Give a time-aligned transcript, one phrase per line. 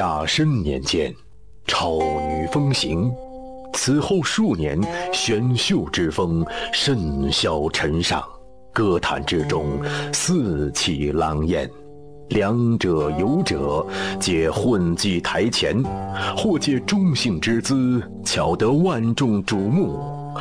[0.00, 1.14] 甲申年间，
[1.66, 3.12] 超女风行。
[3.74, 4.80] 此后数年，
[5.12, 8.24] 选秀之风甚嚣尘上，
[8.72, 9.78] 歌坛之中
[10.10, 11.70] 四起狼烟。
[12.30, 13.86] 两者有者，
[14.18, 15.84] 皆混迹台前，
[16.34, 19.98] 或借中性之姿，巧得万众瞩目；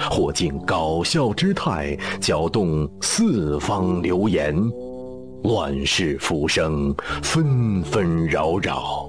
[0.09, 4.55] 或尽搞笑之态，搅动四方流言。
[5.43, 9.08] 乱世浮生，纷纷扰扰。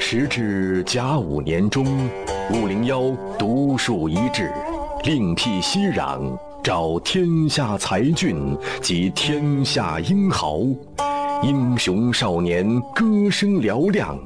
[0.00, 1.84] 时至甲午年中，
[2.52, 4.52] 五零幺独树一帜，
[5.04, 10.60] 另辟蹊壤，招天下才俊及天下英豪，
[11.42, 14.18] 英雄少年歌声嘹亮，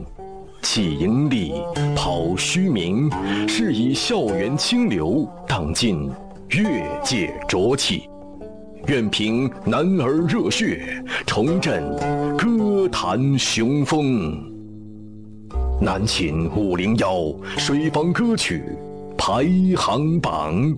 [0.63, 1.55] 弃盈利，
[1.97, 3.11] 抛虚名，
[3.49, 6.11] 是以校园清流荡尽
[6.51, 6.65] 越
[7.03, 8.09] 界浊气。
[8.87, 11.85] 愿凭男儿热血，重振
[12.37, 14.50] 歌坛雄风。
[15.83, 18.63] 南秦五零幺水房歌曲
[19.17, 19.47] 排
[19.79, 20.77] 行榜。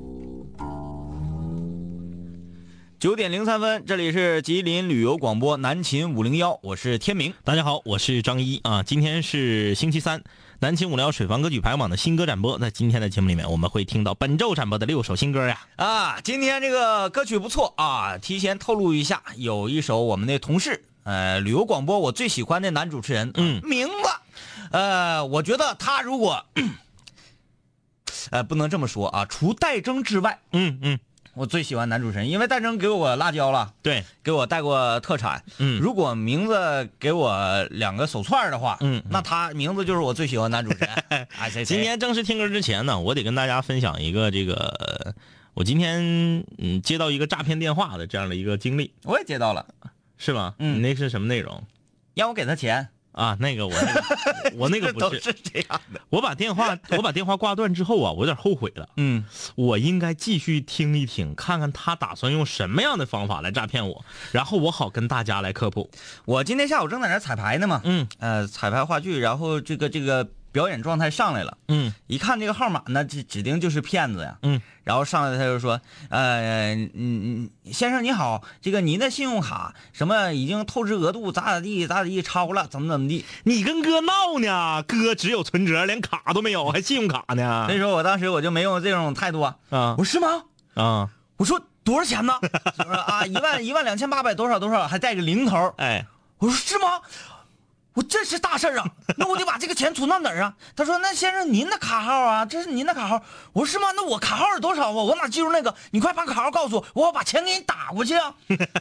[3.00, 7.34] 九点零三分，这里是吉林旅游广播南秦五零幺，我是天明。
[7.42, 8.84] 大家好，我是张一啊。
[8.84, 10.22] 今天是星期三，
[10.60, 12.56] 南秦五零幺水房歌曲排行榜的新歌展播。
[12.60, 15.60] 在今天的节目里面，我们会听到本周展播的六首新歌呀。
[15.74, 23.92] 啊，今天这个歌曲不错啊，提前透露一下，有一首我们的同事，呃，旅游广播我最喜欢的男主持人，嗯名字，
[24.72, 26.44] 呃，我觉得他如果，
[28.30, 30.98] 呃，不能这么说啊，除戴征之外，嗯嗯，
[31.34, 33.74] 我最喜欢男主持人，因为戴征给我辣椒了。
[33.82, 40.88] 对，给我带过特产，嗯如果名字给我两个手串的话，嗯那他名字就是我最喜欢男主持人。
[41.38, 45.14] 哎，谁谁今天正式听歌之前呢，我得跟大家分享一个这个，呃
[45.54, 49.66] 我今天嗯接到一个诈骗电话的这样的一个经历，我也接到了，
[50.16, 50.54] 是吗？
[50.58, 51.62] 嗯你那是什么内容
[52.14, 53.36] 让我给他钱，啊？
[53.40, 54.02] 那个我那个
[54.56, 56.00] 我那个不是，这样的。
[56.10, 58.88] 我把电话我把电话挂断之后啊，我有点后悔了。
[58.96, 59.24] 嗯，
[59.54, 65.90] 我应该继续听一听，看看他打算用什么样的方法来诈骗我，然后我好跟大家来科普。
[66.24, 74.36] 我今天下午正在那彩排呢嘛，嗯呃，彩排话剧，然后这个这个表演状态上来了，嗯一看这个号码呢，指指定就是骗子呀。
[74.42, 75.80] 嗯，然后上来他就说，
[76.10, 83.24] 呃，嗯嗯，先生你好，这个您的信用卡什么已经透支额度咋咋地咋咋地超了，怎么怎么地。
[83.44, 84.82] 你跟哥闹呢？
[84.82, 87.78] 哥只有存折，连卡都没有，还信用卡呢所以？
[87.78, 89.56] 说我当时我就没有这种态度啊。
[89.70, 90.44] 啊我说是吗？
[90.74, 91.10] 啊！
[91.38, 92.34] 我说多少钱呢？
[92.78, 95.72] 我说啊，一万一万两千八百多少多少，还带个零头。
[95.78, 96.06] 哎，
[96.38, 97.00] 我说是吗？
[97.94, 98.86] 我这是大事儿啊！
[99.18, 100.54] 那我得把这个钱存到哪儿啊？
[100.74, 103.22] 他说：“那先生您的卡号啊，这是您的卡号。”
[103.52, 103.92] 我说：“是吗？
[103.94, 104.90] 那我卡号是多少啊？
[104.92, 105.74] 我哪记住那个？
[105.90, 108.34] 你快把卡号告诉我，我要把钱给你打过去啊！”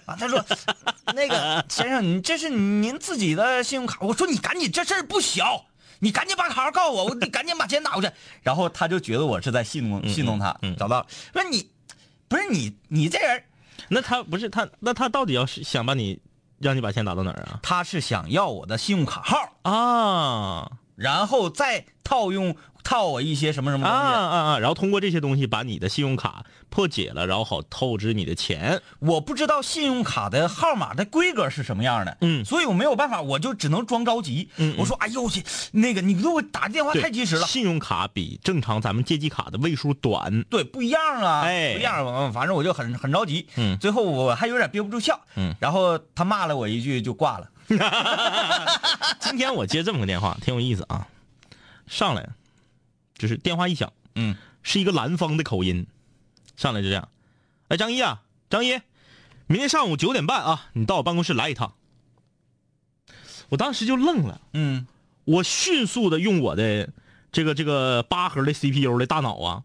[0.05, 0.43] 啊，他说
[1.13, 5.65] ：“那个先生，你这是您自己的信用卡。”我说：“你赶紧，这事儿不小，
[5.99, 8.09] 你赶紧把卡号告诉我，我得赶紧把钱打过去。
[8.43, 11.69] ”然后他就觉得我是在戏弄戏弄他，找到了，说你
[12.29, 13.43] 不是你你这人，
[13.89, 16.17] 那他不是他，那他到底要是想把你
[16.61, 17.59] 让你把钱打到哪儿啊？
[17.63, 19.37] 他是想要我的信用卡号。
[19.63, 24.15] 啊然后再套用套我一些什么什么啊东西。
[24.15, 24.59] 啊啊啊！
[24.59, 28.81] 然后通过这些东西把你的信用卡破解了，然后好透支你的钱。
[28.99, 34.49] 我不知道信用卡的号码的规格是什么样的，嗯所以我没有办法，我就只能装着急。
[34.57, 37.45] 嗯嗯我说，哎呦我去，那个你给我打电话太及时了。
[37.47, 40.43] 信用卡比正常咱们借记卡的位数短。
[40.43, 42.05] 对，不一样啊，哎不一样。
[42.05, 47.47] 嗯反正我就很很着急，嗯最后我还有点憋不住笑，嗯，然后他骂了我一句就挂了。
[49.19, 51.07] 今天我接这么个电话，挺有意思啊。
[51.87, 52.27] 上来
[53.21, 55.85] 就是电话一响，嗯，是一个南方的口音，
[56.57, 57.09] 上来就这样，
[57.67, 58.81] 哎，张一啊，张一，
[59.45, 61.75] 明天上午九点半啊，你到我办公室来一趟。
[63.49, 64.87] 我当时就愣了，嗯
[65.25, 66.91] 我迅速的用我的
[67.31, 69.63] 这个这个八核的 CPU 的大脑啊，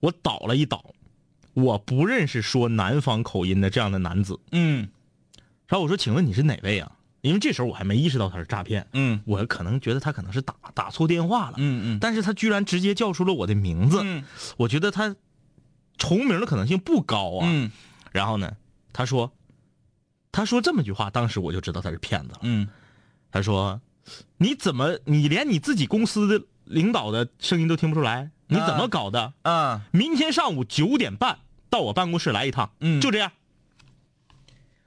[0.00, 0.84] 我倒了一倒，
[1.54, 4.40] 我不认识说南方口音的这样的男子。
[4.50, 4.88] 嗯
[5.68, 6.90] 然后我说：“请问你是哪位啊？”
[7.26, 14.24] 因为这时候我还没意识到他是诈骗，嗯我可能觉得他可能是打打错电话了，嗯嗯但是他居然直接叫出了我的名字，嗯
[14.56, 15.14] 我觉得他
[15.98, 17.46] 重名的可能性不高啊。
[17.50, 17.70] 嗯
[18.12, 18.56] 然后呢，
[18.92, 19.32] 他说，
[20.32, 22.38] 他说这么句话，当时我就知道他是骗子了。
[22.42, 22.68] 嗯
[23.30, 23.80] 他说
[24.38, 28.30] ：“你怎么你连你自己公司的领导的声音都听不出来？
[28.46, 29.34] 你怎么搞的？
[29.42, 33.32] 啊明天上午九点半到我办公室来一趟，嗯就这样。”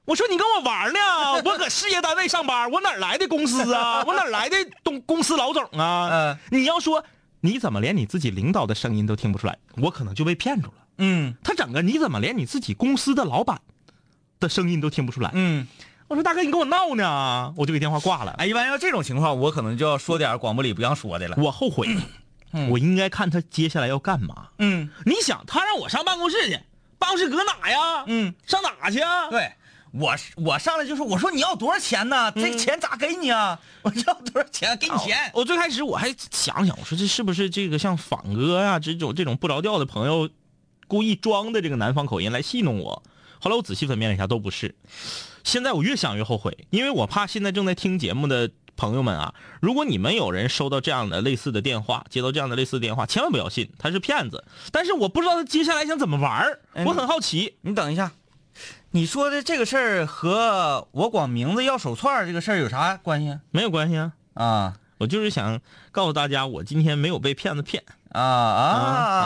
[0.10, 1.00] 我说你跟我玩呢？
[1.46, 4.04] 我搁事业单位上班，我哪来的公司啊？
[4.08, 6.10] 我哪来的东公司老总啊？
[6.12, 7.04] 嗯你要说
[7.42, 10.74] 你怎么连你自己领导的声音都听不出来，我可能就被骗住了。
[10.98, 13.62] 嗯他整个你怎么连你自己公司的老板
[14.40, 15.30] 的声音都听不出来？
[15.34, 15.68] 嗯。
[16.08, 17.54] 我说大哥，你跟我闹呢？
[17.56, 18.32] 我就给电话挂了。
[18.40, 21.36] 哎，一般要这种情况，我可能就要说点广播里不让说的了。
[21.38, 21.88] 我后悔，
[22.72, 24.48] 我应该看他接下来要干嘛。
[24.58, 26.60] 嗯你想，他让我上办公室去，
[26.98, 28.04] 办公室搁哪呀？
[28.08, 29.30] 嗯，上哪去啊？
[29.30, 29.52] 对，
[29.92, 32.32] 我我上来就说，我说你要多少钱呢？
[32.32, 33.60] 这钱咋给你啊？
[33.84, 34.78] 我要多少钱？
[34.78, 35.18] 给你钱。
[35.34, 40.30] 我最开始我还想想，我说这是不是这个像仿哥呀、这种这种不着调的朋友
[40.88, 43.02] 故意装的这个南方口音来戏弄我？
[43.40, 44.76] 后来我仔细分辨了一下，都不是。
[45.44, 54.44] 现在我越想越后悔，因为我怕现在正在听节目的朋友们啊，如果你们有人收到这样的类似的电话，接到这样的类似的电话，千万不要信，他是骗子。
[54.72, 56.46] 但是我不知道他接下来想怎么玩
[56.86, 57.56] 我很好奇。
[57.62, 58.12] 你等一下，
[58.92, 63.40] 你说的这个事儿和我光名字要手串儿这个事儿有啥关系啊？
[63.52, 67.84] 没有关系啊，啊我就是想告诉大家，我今天没有被骗子骗。
[68.12, 69.22] 啊啊啊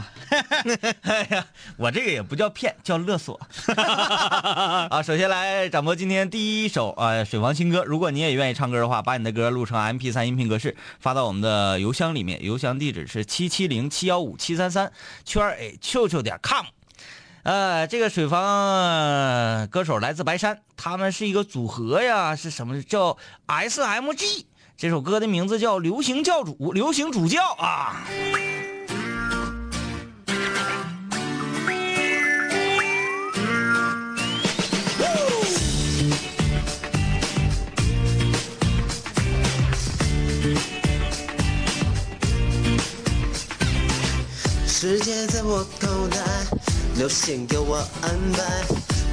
[0.00, 0.12] 啊！
[1.02, 3.38] 哎呀，我这个也不叫骗，叫勒索。
[3.76, 7.84] 啊，首先来展播今天第一首呃水王新歌。
[7.84, 14.90] 如果你也愿意唱歌的话，把你的歌录成 MP 三音频格式发到我们的邮箱里面，邮箱地址是七七零七幺五七三三
[15.26, 16.64] 圈 a q q 点 com。
[17.44, 23.16] 呃，这个水房歌手来自白山，他们是一个组合呀，是什么叫
[23.48, 24.44] SMG？
[24.76, 28.04] 这首歌的名字叫《流行教主》，流行主教啊。
[44.64, 46.18] 世界在我口袋，
[47.02, 48.64] 流行由我安排，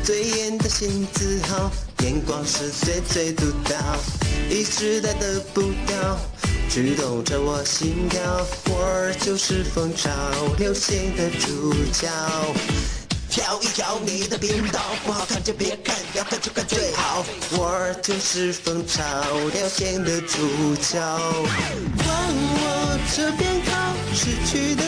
[0.04, 1.72] 最艳的新字号，
[2.04, 3.76] 眼光是最最独到，
[4.48, 6.16] 一时代的步调，
[6.70, 8.22] 驱动着我心跳，
[8.66, 10.12] 我就是风潮，
[10.60, 12.08] 流行的主角。
[13.28, 17.26] 调一调你的频道，不好看就别看，要看就看最好。
[17.54, 19.04] 我就是风潮，
[19.52, 21.00] 流行的主角。
[21.00, 24.84] 往我这边靠，失去的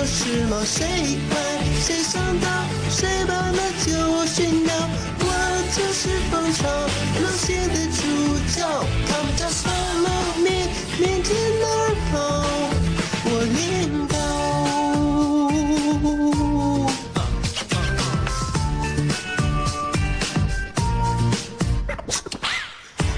[0.00, 0.64] 才叫时髦。
[0.64, 1.38] 谁管
[1.80, 2.48] 谁上道，
[2.90, 3.90] 谁把那就
[4.26, 4.72] 寻到。
[5.20, 5.26] 我
[5.76, 6.62] 就是风潮，
[7.18, 8.00] 流行的主
[8.54, 8.58] 角。
[9.06, 10.48] Come just follow me，
[10.98, 11.28] 面前
[11.60, 12.18] 哪儿跑，
[13.24, 13.58] 我领
[14.08, 14.14] 导。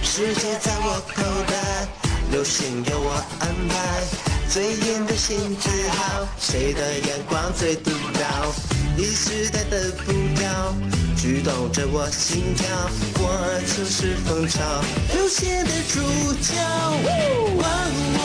[0.02, 1.52] 世界在我口袋，
[2.30, 3.10] 流行由我
[3.40, 3.72] 安排，
[4.52, 7.90] 最艳的新字号，谁的眼光最独
[8.20, 8.52] 到？
[8.98, 10.76] 一时代的步调，
[11.16, 12.68] 驱动着我心跳，
[13.16, 14.60] 我就是风潮，
[15.14, 16.02] 流行的主
[16.34, 16.52] 角。
[17.56, 18.20] 往我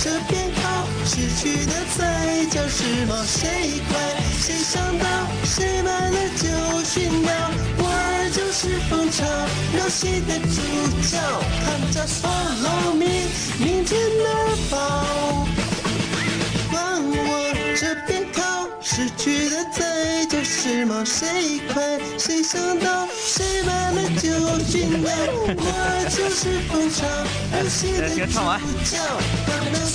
[0.00, 3.20] 这边靠，失去的才叫时髦。
[3.26, 3.98] 谁快
[4.38, 5.04] 谁上道，
[5.44, 7.32] 谁慢了就寻到。
[7.78, 9.26] 我就是风潮，
[9.74, 10.62] 流行的主
[11.10, 11.18] 角。
[11.66, 13.26] Come just follow me，
[13.58, 15.48] 明天哪儿跑？
[18.94, 21.02] 失去的才叫时髦。
[21.02, 25.10] 谁快谁上道，谁慢了就寻到。
[25.46, 27.06] 我就是风潮，
[27.54, 28.36] 流行的主
[28.84, 29.00] 角。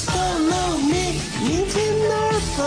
[0.07, 1.13] Follow me，
[1.43, 2.63] 明天哪儿跑？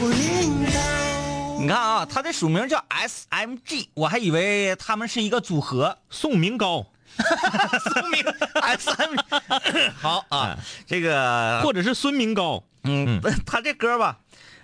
[0.00, 1.60] 我领导。
[1.60, 5.98] 你看啊，他的署名叫 SMG，我还以为他们是一个组合。
[6.08, 6.86] 宋明高，
[7.92, 8.24] 宋明
[8.78, 9.14] SM，
[10.00, 12.64] 好啊，这个或者是孙明高。
[12.84, 14.18] 嗯， 他这歌吧，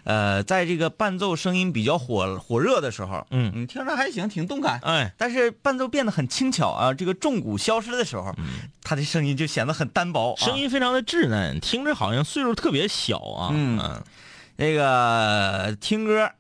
[0.08, 4.80] 呃，在这个伴奏声音比较火火热的时候，嗯你听着还行，挺动感。
[4.82, 8.34] 哎，但是伴奏变得很轻巧啊，这个重鼓消失的时候，
[8.82, 10.40] 他的声音就显得很单薄、啊。
[10.42, 13.50] 声音非常的稚嫩，听着好像岁数特别小啊。
[13.52, 14.02] 嗯
[14.56, 16.30] 那个听歌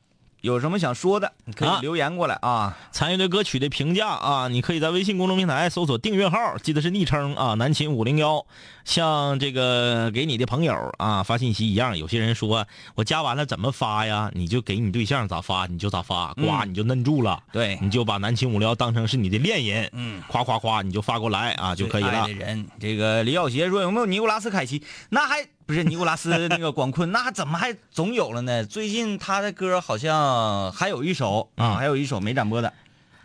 [0.40, 2.74] 有什么想说的，可以啊留言过来啊。
[2.90, 8.46] 参与对歌曲的评价啊，你可以在微信公众平台搜索订阅号，记得是昵称啊，南秦五零幺。
[8.88, 14.30] 像这个给你的朋友啊发信息一样，有些人说我加完了怎么发呀？
[14.32, 22.26] 你就给你对象咋发你就咋发，呱嗯你就摁住了，对你就把南秦五聊当成是你的恋人，嗯，夸夸夸你就发过来啊就可以了。
[22.28, 24.82] 人，这个李小杰说有没有尼古拉斯凯奇？
[25.10, 28.64] 那还不是尼古拉斯那个广坤，那怎么还总有了呢？
[28.64, 32.72] 最近他的歌好像还有一首啊，嗯还有一首没展播的。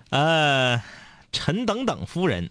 [0.09, 0.83] 呃，
[1.31, 2.49] 陈等等夫人，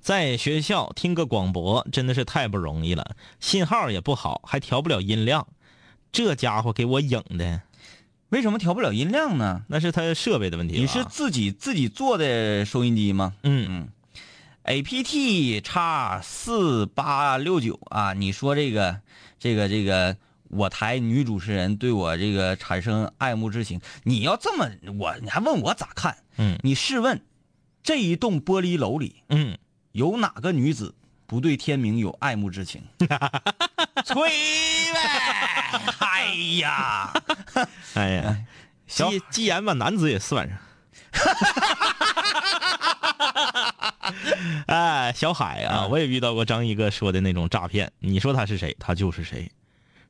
[0.00, 5.46] 在学校听个广播真的是太不容易了，信号也不好，还调不了音量，
[6.12, 7.62] 这家伙给我影的，
[8.30, 9.64] 为什么调不了音量呢？
[9.68, 10.78] 那是他设备的问题。
[10.78, 13.34] 你是自己自己做的收音机吗？
[13.42, 13.88] 嗯嗯
[14.64, 19.00] ，APT 叉四八六九啊，你说这个
[19.38, 20.16] 这个这个
[20.48, 26.16] 我台女主持人对我这个产生爱慕之情，你要这么我你还问我咋看？
[26.36, 27.20] 嗯你试问，
[27.82, 29.58] 这一栋玻璃楼里嗯，
[29.98, 30.94] 有哪个女子
[31.26, 32.80] 不对天明有爱慕之情？
[34.06, 34.30] 吹
[34.92, 35.00] 呗！
[35.98, 36.26] 哎
[36.60, 37.12] 呀，
[37.94, 38.36] 哎呀，
[38.86, 40.56] 既既然把男子也算上。
[44.68, 47.90] 哎，小海啊，嗯我也遇到过张一哥说的那种诈骗。
[47.98, 49.50] 你说他是谁，他就是谁，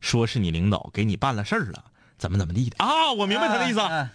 [0.03, 1.83] 说是你领导给你办了事儿了，
[2.19, 3.11] 怎么怎么地的啊？
[3.15, 3.81] 我明白他的意思。
[3.81, 4.11] 嗯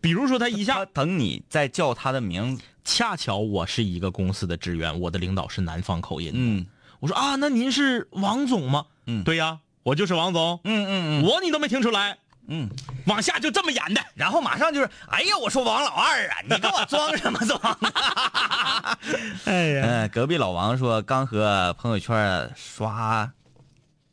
[0.00, 2.62] 比如说他一他下，等你再叫他的名字。
[2.88, 6.32] 恰巧我是一个公司的职员，我的领导是南方口音。
[6.34, 6.66] 嗯
[7.00, 8.86] 我说啊，那您是王总吗？
[9.06, 10.58] 嗯对呀，我就是王总。
[10.64, 12.16] 嗯嗯嗯我你都没听出来，
[12.46, 12.66] 嗯，
[13.04, 14.00] 往下就这么演的。
[14.14, 17.60] 然后马上就是，哎呀，我说王老二啊， 你跟我装什么装？
[19.44, 23.30] 哎呀，嗯，隔壁老王说刚和朋友圈刷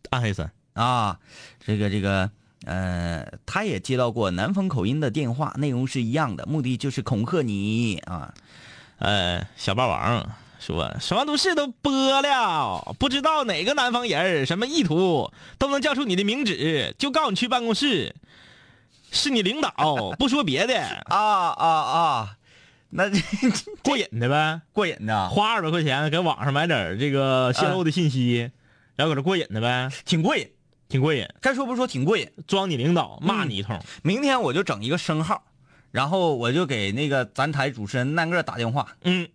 [0.10, 1.18] 暗黑森，啊，
[1.66, 2.30] 这个这个，
[2.66, 8.34] 呃，他也接到过南方口音的电话，内容是一样的，目的就是恐吓你啊。
[9.00, 18.16] 呃，小霸王说《什么都市》都播了，不知道哪个南方人儿什么意图，都能叫出你的名字，就告你去办公室，
[19.12, 19.72] 是你领导，
[20.18, 22.38] 不说别的， 啊啊啊！
[22.90, 23.20] 那这
[23.84, 28.52] 过瘾的呗，过瘾的，花二百块钱给网上买点这个泄露的信息，
[28.96, 30.50] 然后搁这过瘾的呗，挺过瘾。
[30.88, 32.30] 挺过瘾，该说不说，挺过瘾。
[32.46, 35.44] 装你领导，骂你一通，明天我就整一个生号，
[35.96, 38.98] 然后我就给那个咱台主持人那个打电话。
[39.04, 39.30] 嗯，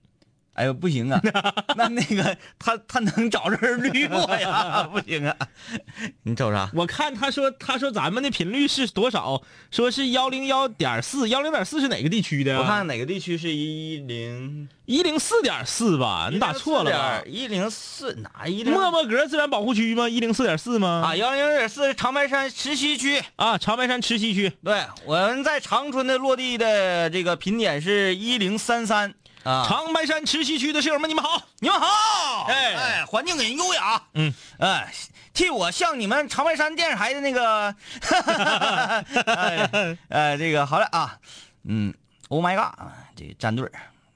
[0.55, 1.21] 哎呦，不行啊，
[1.77, 4.83] 那那个他他能找人绿我呀？
[4.93, 5.37] 不行啊，
[6.25, 6.71] 你瞅啥？
[6.75, 9.41] 我看他说他说咱们的频率是多少？
[9.71, 12.59] 说是幺零幺点四，幺零点四是哪个地区的呀？
[12.59, 14.69] 我看哪个地区是一零？
[14.85, 17.23] 一零四点四吧，你打错了吧？
[17.25, 18.73] 一零四哪一零？
[18.75, 20.09] 莫莫格自然保护区吗？
[20.09, 21.03] 一零四点四吗？
[21.07, 23.23] 啊，幺零点四是长白山池溪区。
[23.37, 24.53] 啊，长白山池溪区。
[24.65, 29.67] 对，我们在长春的落地的这个频点是一零三三啊。
[29.69, 31.43] 长白山池溪区的室友们，你们好。
[31.61, 34.93] 你们好，哎哎，环境很优雅，嗯，哎，
[35.35, 37.75] 替我向你们长白山电视台的那个，
[39.27, 41.19] 哎，呃，这个好了啊，
[41.65, 41.93] 嗯
[42.29, 42.75] ，Oh my god，
[43.15, 43.73] 这个战队儿，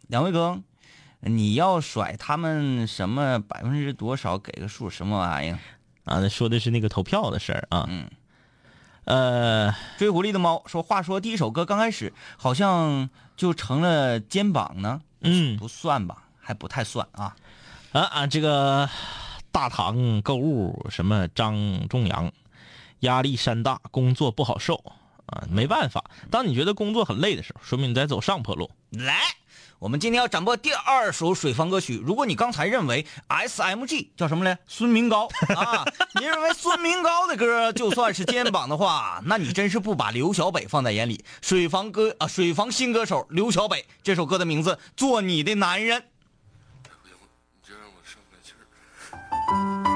[0.08, 0.58] 两位哥，
[1.20, 4.38] 你要甩他们什么百分之多少？
[4.38, 5.58] 给个数，什么玩意儿？
[6.04, 7.86] 啊，那说的是那个投票的事儿啊。
[7.90, 8.10] 嗯，
[9.04, 17.34] 呃，追狐狸的猫说，话说第一首歌刚开始好像就成了肩膀呢，嗯不算吧，还不太算啊。
[17.92, 18.88] 啊啊，这个
[19.50, 22.32] 大唐购物什么张仲阳，
[23.00, 24.74] 压力山大，工作不好受
[25.26, 26.04] 啊，没办法。
[26.30, 28.70] 当你觉得工作很累的时候，说明你在走上坡路。
[28.90, 29.20] 来，
[29.84, 32.02] 我们今天要展播第二首水房歌曲。
[32.02, 35.84] 如果你刚才认为 S M G 叫什么来，孙明高 啊，
[36.18, 41.22] 你认为孙明高的歌就算是肩膀的话， 那你真是不把刘小北放在眼里。
[41.42, 46.00] 水房歌啊，水房新歌手刘小北，这首歌的名字《做你的男人》。
[47.04, 47.10] 你
[47.62, 48.54] 这让我上不来气
[49.90, 49.93] 儿。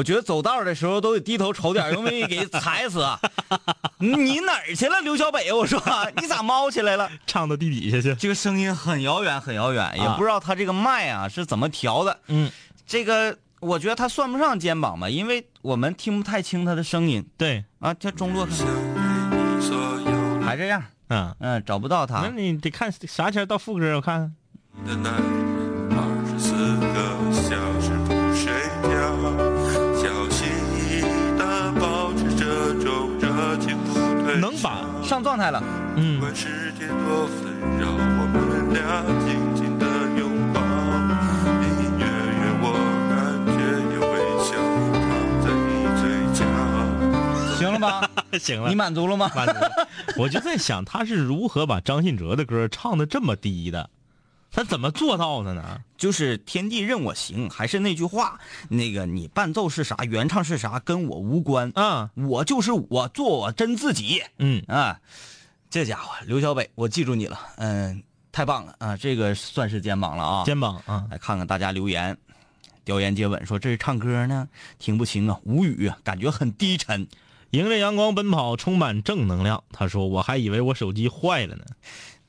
[0.00, 3.06] 我觉得走道的时候都得低头瞅点，容易给踩死。
[4.00, 5.52] 你哪儿去了，刘小北？
[5.52, 5.78] 我说
[6.16, 7.10] 你咋猫起来了？
[7.26, 8.14] 唱到地底下去。
[8.14, 12.18] 这个声音很遥远，很遥远，也啊不知道他这个麦啊是怎么调的。
[12.28, 12.50] 嗯，
[12.86, 17.92] 这个我觉得他算不上肩膀吧，因为我们听不太清他的声音对，啊。
[17.92, 18.48] 这中落
[20.42, 22.30] 还这样，嗯，嗯，找不到他那。
[22.30, 24.34] 你得看啥前到副歌，我看
[24.86, 25.49] 看。
[35.10, 35.24] 躺
[45.42, 46.02] 在你嘴
[46.32, 46.44] 角。
[47.58, 48.08] 行了吧？
[48.38, 49.28] 行了你，满足了吗？
[49.34, 49.68] 满足了。
[50.16, 53.90] 我就在想他是如何把张信哲的歌唱的这么低的，
[54.52, 55.80] 他怎么做到的呢？
[55.96, 61.70] 就是天地任我行，还是那句话，那个你伴奏是啥，原唱是啥，跟我无关。
[61.74, 65.00] 啊，我就是我，做我真自己嗯，啊！
[65.70, 68.02] 这家伙刘小北，我记住你了，嗯，
[68.32, 68.96] 太棒了啊！
[68.96, 70.44] 这个算是肩膀了啊！
[70.44, 72.16] 肩膀啊，来看看大家留言，
[72.84, 77.06] 调研接吻说这是唱歌呢，听不清啊，无语啊，感觉很低沉。
[77.50, 79.64] 迎着阳光奔跑，充满正能量。
[79.72, 81.64] 他说：“我还以为我手机坏了呢。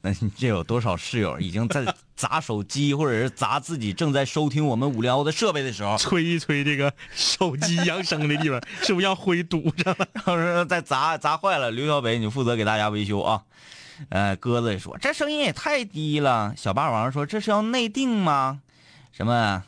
[0.02, 10.08] 那你这有多少室友已经在 砸手机，或者是砸自己正在收听我们无聊的设备的时候，吹一吹这个手机扬声的地方，是不是让灰堵上了？
[10.26, 13.44] 要是再砸砸坏了，刘小北你负责给大家维修啊。
[14.10, 16.56] 呃，鸽子说这声音也太低了。
[16.58, 18.62] 小霸王说这是要内定吗？
[19.12, 19.64] 什么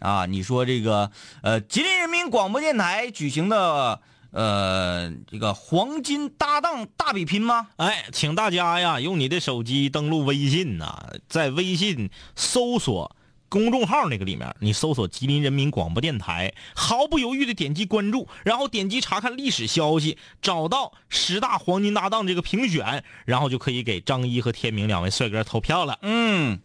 [0.00, 0.24] 啊？
[0.24, 1.10] 你说这个
[1.42, 4.00] 呃，吉林人民广播电台举行的
[4.32, 7.68] 呃这个黄金搭档大比拼吗？
[7.76, 13.14] 哎，请大家呀，用你的手机登录微信呐、在微信搜索
[13.48, 25.98] 公众号那个里面，你搜索吉林人民广播电台，毫不犹豫的点击关注，然后点击查看历史消息，找到十大黄金搭档这个评选，然后就可以给张一和天明两位帅哥投票了。
[26.00, 26.60] 嗯，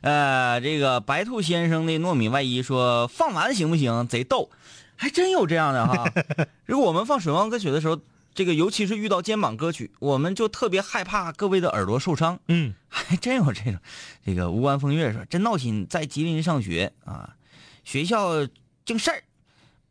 [0.00, 4.08] 呃，这个白兔先生的糯米外衣说放完行不行？
[4.08, 4.50] 贼逗，
[4.96, 6.04] 还真有这样的哈。
[6.66, 8.00] 如果我们放水汪歌曲的时候，
[8.34, 12.38] 这个尤其是遇到肩膀歌曲，我们就特别害怕各位的耳朵受伤。
[12.48, 13.76] 嗯， 还真有这种。
[14.24, 17.36] 这个无关风月说真闹心，在吉林上学啊，
[17.84, 18.46] 学校
[18.84, 19.22] 净事儿，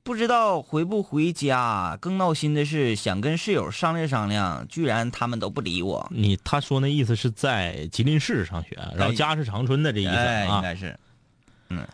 [0.04, 1.98] 不知道回不回家。
[2.02, 6.06] 更闹心的是，想跟室友商量商量，居然他们都不理我。
[6.12, 10.62] 你他说那意思是在吉林市上学，然后家是长春的这意思哎，应啊。
[10.62, 11.00] 该是。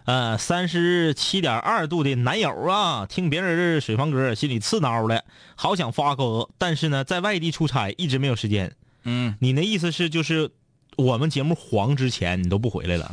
[0.06, 8.76] 呃，三十七点二度的男友啊，听别人的水房歌，心里刺挠的，好想发歌，但是呢，在外地出差，一直没有时间。
[9.04, 10.52] 嗯，你那意思是就是
[10.98, 13.10] 我们节目黄之前，你都不回来了？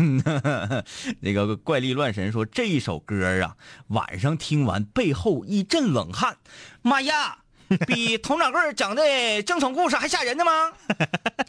[1.20, 3.56] 那个怪力乱神说这一首歌啊，
[3.88, 6.36] 晚上听完背后一阵冷汗，
[6.82, 7.38] 妈呀，
[7.86, 10.72] 比佟掌柜讲的正统故事还吓人呢吗？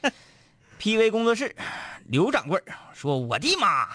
[0.80, 1.56] PV 工作室，
[2.06, 2.62] 刘掌柜
[2.94, 3.88] 说：“我的妈，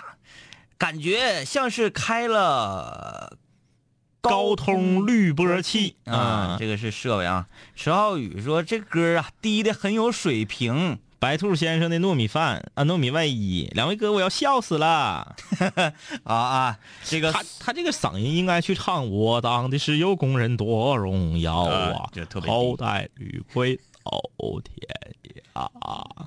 [0.83, 3.37] 感觉像是开了
[4.21, 15.37] 高通滤波器啊，这个是设备啊。”石浩宇说：“这歌啊，低的很有水平。”白兔先生的糯米饭啊，糯米外衣，两位哥，我要笑死了。
[16.25, 24.21] 啊啊，这个他他这个嗓音应该去唱《我当的石油工人多荣耀啊啊，这特别低后代吕回到
[24.65, 24.77] 天
[25.55, 26.27] 涯。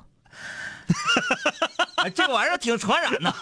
[1.98, 3.36] 哎 这个玩意儿挺传染的。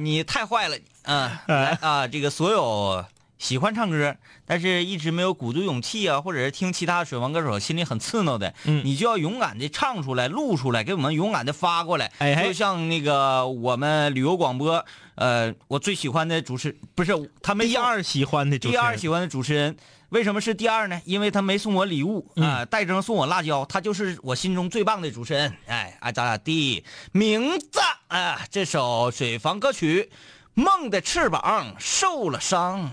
[0.00, 2.06] 你太坏了，你啊、来啊！
[2.08, 3.04] 这个所有
[3.38, 12.10] 喜欢唱歌，但是一直没有鼓足勇气啊，或者是听其他水王歌手心里很刺挠的，嗯你就要勇敢的唱出来、录出来，给我们勇敢的发过来。
[12.18, 14.84] 哎像那个我们旅游广播，
[15.16, 19.76] 呃，我最喜欢的主持不是他没送第二喜欢的主持人第二喜欢的主持人，
[20.08, 21.00] 为什么是第二呢？
[21.04, 25.52] 因为他没送我礼物啊、戴征送我辣椒，他就是我心中最棒的主持人。
[25.66, 26.82] 哎，爱咋咋地。
[27.12, 30.04] 名字啊，这首水房歌曲
[30.54, 32.84] 《梦的翅膀受了伤》。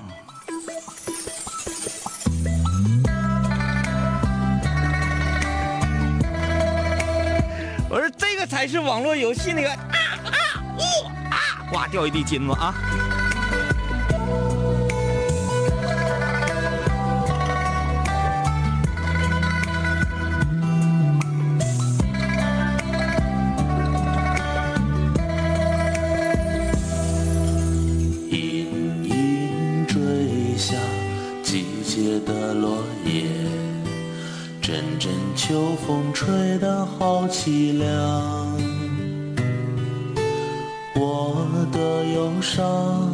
[7.89, 9.77] 我说这个才是网络游戏那个啊
[10.25, 10.81] 啊呜
[11.29, 11.37] 啊，
[11.73, 12.73] 哇，掉一地金子啊！
[32.21, 33.23] 的落叶，
[34.61, 38.57] 阵阵秋风吹得好凄凉。
[40.95, 43.11] 我的忧伤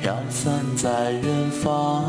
[0.00, 2.04] 飘散在远方。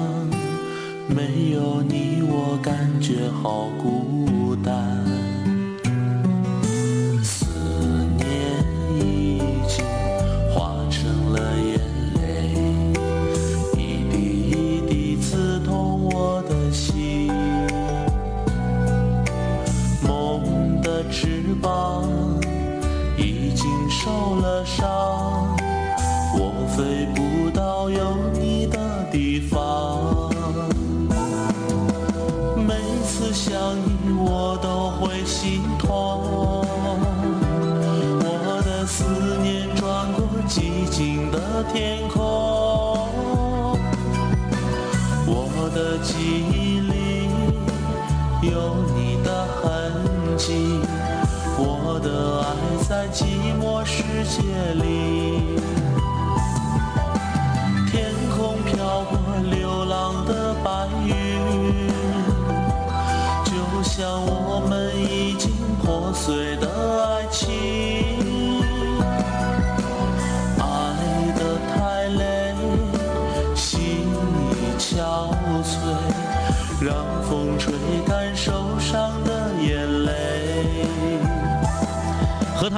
[1.08, 5.07] 没有你，我感觉好孤单。
[41.78, 43.08] 天空，
[45.28, 47.30] 我的记忆里
[48.42, 49.94] 有你的痕
[50.36, 50.80] 迹，
[51.56, 52.46] 我的爱
[52.90, 53.26] 在寂
[53.62, 54.42] 寞世界
[54.74, 55.62] 里。
[57.92, 61.14] 天空飘过流浪的白云，
[63.46, 65.52] 就像我们已经
[65.84, 66.57] 破碎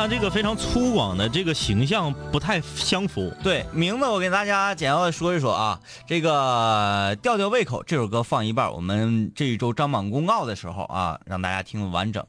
[0.10, 3.32] 这个非常粗犷的这个形象不太相符。
[3.44, 5.80] 对，名字我给大家简要的说一说啊。
[6.08, 12.26] 这个吊吊胃口这首歌放一半，我们这一周张榜公告的时候啊，让大家听完整。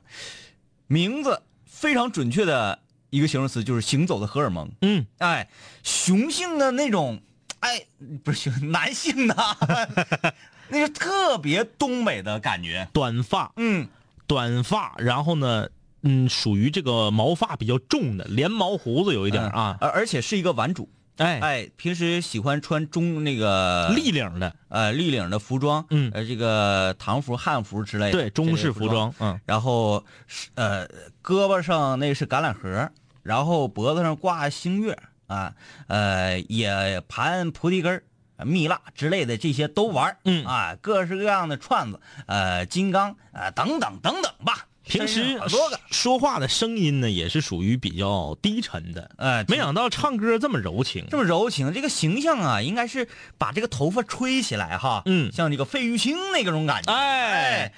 [0.88, 4.70] 名字非常准确的一个形容词就是行走的荷尔蒙。
[4.82, 5.48] 嗯，哎，
[5.82, 7.22] 雄性的那种，
[7.60, 7.86] 哎，
[8.22, 9.34] 不是雄，男性的，
[10.68, 12.86] 那是特别东北的感觉。
[12.92, 13.88] 短发，嗯，
[14.26, 15.68] 短发，然后呢，
[16.02, 20.88] 嗯，属于这个毛发比较重的，连毛胡子有一点啊，而而且是一个玩主。
[21.16, 26.10] 哎，哎，平时喜欢穿中那个立领的，呃立领的服装，嗯。
[26.14, 30.88] 呃这个唐服、汉服之类的，对，中式服装，嗯，然后是呃
[31.22, 32.90] 胳膊上那是橄榄核，
[33.22, 35.52] 然后脖子上挂星月啊，
[35.88, 38.02] 呃也盘菩提根
[38.38, 40.46] 蜜蜡之类的这些都玩嗯。
[40.46, 45.40] 啊，各式各样的串子，呃金刚啊、等等等等吧，平时
[45.90, 55.31] 说话的声音呢，也是属于比较低沉的，哎，没想到唱歌这么柔情，这么柔情，这个形象啊，应该是把这个头发吹起来哈，嗯。
[55.33, 57.72] 像这个费玉清那种感觉，哎，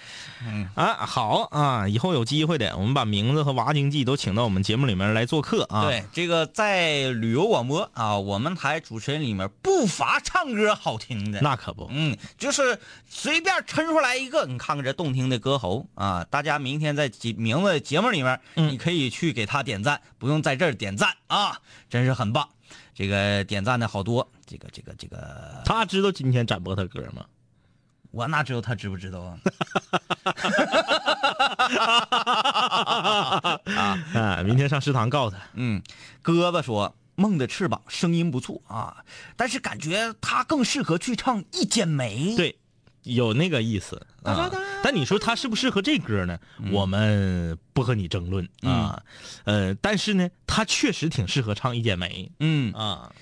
[0.74, 5.84] 啊，好啊，以后有机会的，我们把名字和娃经济都请到我们节目里面来做客啊。
[5.84, 11.40] 对，这个在旅游广播啊，我们台主持人里面不乏唱歌好听的。
[11.42, 16.24] 那可不，嗯，就是随便抻出来一个，你看看这动听的歌喉啊！
[16.30, 22.48] 大家明天在节名字节目里面，嗯你可以去给他点赞，不用在这儿点赞啊，真是很棒。
[22.94, 27.24] 这个点赞的好多，这个这个这个，他知道今天展播他歌吗？
[28.12, 29.38] 我哪知道他知不知道啊？
[34.14, 35.38] 啊，明天上食堂告他。
[35.54, 35.82] 嗯，
[36.20, 39.02] 鸽子说梦的翅膀声音不错啊，
[39.34, 42.34] 但是感觉他更适合去唱《一剪梅》。
[42.36, 42.58] 对，
[43.02, 44.50] 有那个意思啊。
[44.82, 46.38] 但你说他适不适合这歌呢？
[46.70, 49.02] 我们不和你争论啊。
[49.44, 53.12] 呃，但是呢，他确实挺适合唱《一剪梅嗯》啊。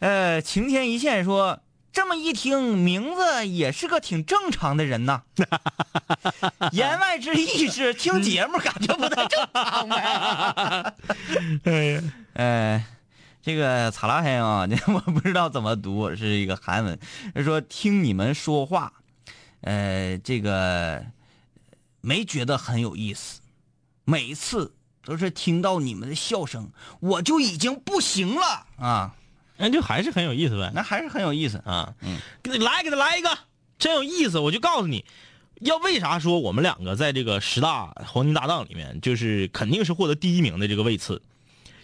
[0.00, 1.60] 呃，晴天一线说，
[1.92, 5.22] 这么一听，名字也是个挺正常的人呐。
[6.72, 10.94] 言外之意是听节目感觉不太正常呗。
[11.64, 12.02] 哎呀，
[12.34, 12.84] 呃，
[13.42, 16.98] 这个查拉黑啊，我不知道怎么读，是一个韩文。
[17.34, 18.92] 他说听你们说话，
[19.64, 21.04] 呃，这个
[22.00, 23.40] 没觉得很有意思，
[24.04, 24.74] 每次
[25.04, 29.16] 都是听到你们的笑声，我就已经不行了啊。
[29.56, 30.72] 那就还是很有意思呗。
[30.74, 31.58] 那还是很有意思。
[31.64, 31.94] 啊，
[32.42, 33.38] 给他来，给他来一个，
[33.78, 34.38] 真有意思。
[34.38, 35.04] 我就告诉你，
[35.60, 41.22] 要为啥说我们两个在这个十大黄金搭档里面，就是肯定是获得第一名的这个位次，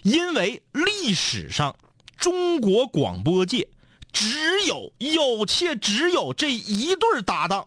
[0.02, 1.76] 因为历史上
[2.16, 3.68] 中国广播界
[4.12, 7.66] 只有有且只有这一对搭档，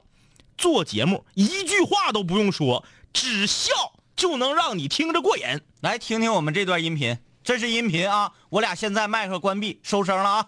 [0.58, 3.71] 做节目一句话都不用说，只笑
[4.15, 5.62] 就能让你听着过瘾。
[5.82, 8.32] 来听听我们这段音频，这是音频啊！
[8.49, 10.47] 我俩现在麦克关闭，收声了啊！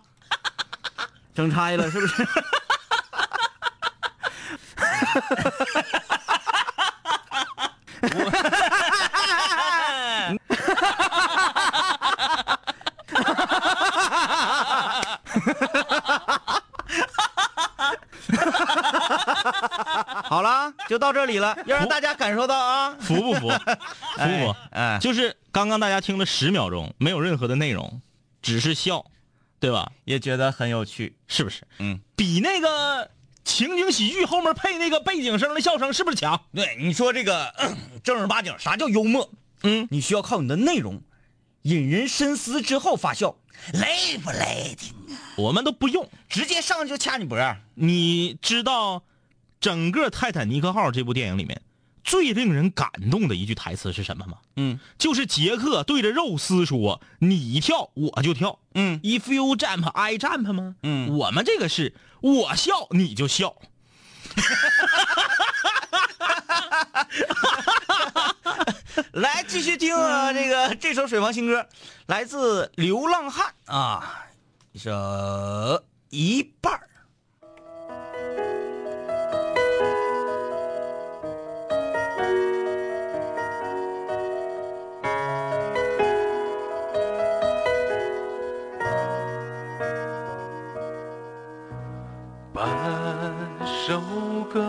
[1.36, 2.26] 整差了是不是？
[20.28, 22.96] 好了，就到这里了，要让大家感受到啊！
[23.00, 23.50] 服不服？
[23.50, 23.76] 服不服？
[24.18, 28.02] 哎哎就是刚刚大家听了十秒钟，没有任何的内容，
[28.42, 29.06] 只是笑，
[29.60, 29.92] 对对吧？
[30.04, 31.18] 也觉得很有趣。
[31.28, 31.64] 是不是？
[31.80, 33.10] 嗯，比那个
[33.44, 36.40] 情景喜剧后面配那个背景声的笑声是不是强？
[36.54, 37.54] 对，你说这个
[38.04, 39.30] 正儿八经啥叫幽默？
[39.64, 41.02] 嗯，你需要靠你的内容
[41.64, 43.36] 引人深思之后发笑，
[43.74, 45.20] 累不累的啊？
[45.38, 46.10] 我们都不用。
[46.30, 47.62] 直接上去就掐你脖儿。
[47.76, 49.04] 你知道，
[49.60, 51.62] 整个《泰坦尼克号》这部电影里面
[52.04, 54.38] 最令人感动的一句台词是什么吗？
[54.58, 60.76] 嗯就是杰克对着肉丝说：“你跳我就跳。”嗯 If you jump, I jump 吗？
[60.84, 63.56] 嗯我们这个是我笑你就笑。
[69.14, 71.68] 来继续听啊，这个这首水王新歌，
[72.08, 74.26] 来自流浪汉啊，
[74.72, 74.92] 一首
[76.10, 76.82] 一半儿。
[92.54, 92.66] 半
[93.86, 94.00] 首
[94.52, 94.62] 歌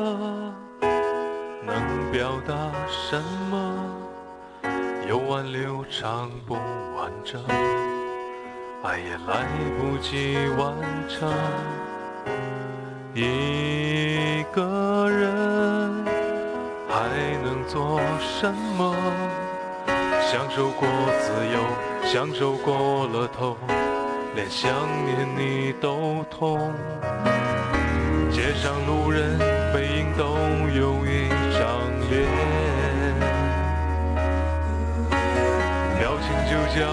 [1.64, 2.54] 能表达
[2.90, 3.65] 什么？
[5.08, 7.40] 有挽留唱不完整，
[8.82, 9.46] 爱也来
[9.78, 10.74] 不及完
[11.08, 11.32] 成。
[13.14, 16.04] 一个人
[16.88, 17.08] 还
[17.44, 18.96] 能做什么？
[20.20, 20.88] 享受过
[21.20, 21.60] 自由，
[22.04, 23.56] 享受过了头，
[24.34, 24.72] 连想
[25.04, 26.72] 念你都痛。
[28.32, 29.38] 街上路人
[36.76, 36.84] 叫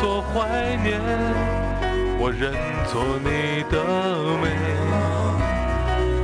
[0.00, 1.02] 做怀念。
[2.16, 2.54] 我认
[2.86, 3.74] 错你的
[4.40, 4.46] 美，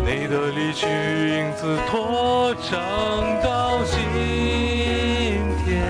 [0.07, 2.79] 你的离去影子拖长
[3.43, 3.99] 到今
[5.67, 5.83] 天，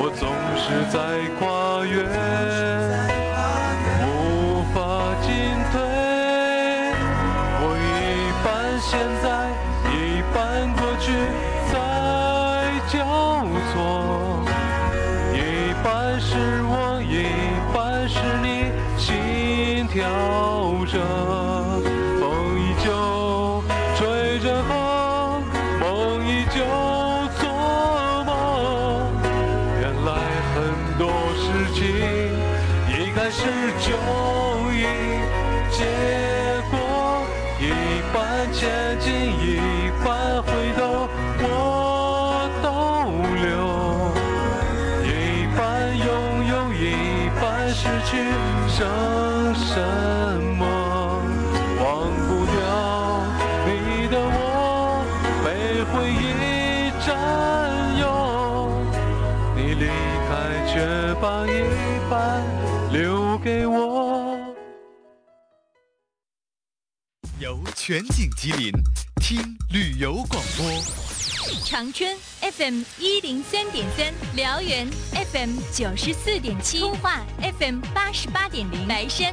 [0.00, 0.96] 我总是在
[1.38, 2.00] 跨越。
[4.00, 4.78] 无法
[5.20, 5.28] 进
[5.70, 5.76] 退，
[7.60, 8.48] 我一半
[8.80, 8.90] 现
[9.22, 9.26] 在，
[9.92, 10.34] 一半
[10.76, 11.12] 过去
[11.70, 11.76] 在
[12.88, 12.96] 交
[13.70, 13.76] 错，
[16.20, 17.22] 是我，一
[17.72, 20.04] 半是你，心跳
[20.86, 21.47] 着，
[67.88, 68.70] 全景吉林
[69.18, 69.40] 听
[69.72, 70.66] 旅游广播。
[71.64, 74.86] 长春 FM 一零三点三，辽源
[75.32, 77.24] FM 九十四点七，通化
[77.58, 79.32] FM 八十八点零，白山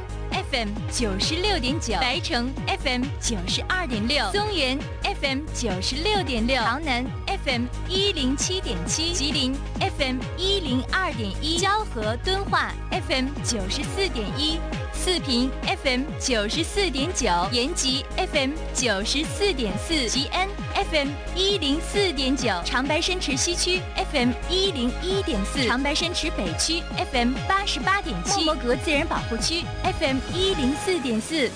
[0.50, 2.50] FM 九十六点九，白城
[2.82, 4.78] FM 九十二点六，松原
[5.20, 7.04] FM 九十六点六，洮南
[7.44, 9.54] FM 一零七点七，吉林
[9.98, 14.58] FM 一零二点一，蛟河敦化 FM 九十四点一。
[15.06, 15.48] 四平
[15.84, 20.48] FM 九十四点九，延吉 FM 九十四点四，吉安
[20.90, 31.48] FM 一零四点九，长白山池西区 FM 一零一点四，长白山池北区 FM 八十八点七，莫摩阁自然保护区 FM 一零四点四。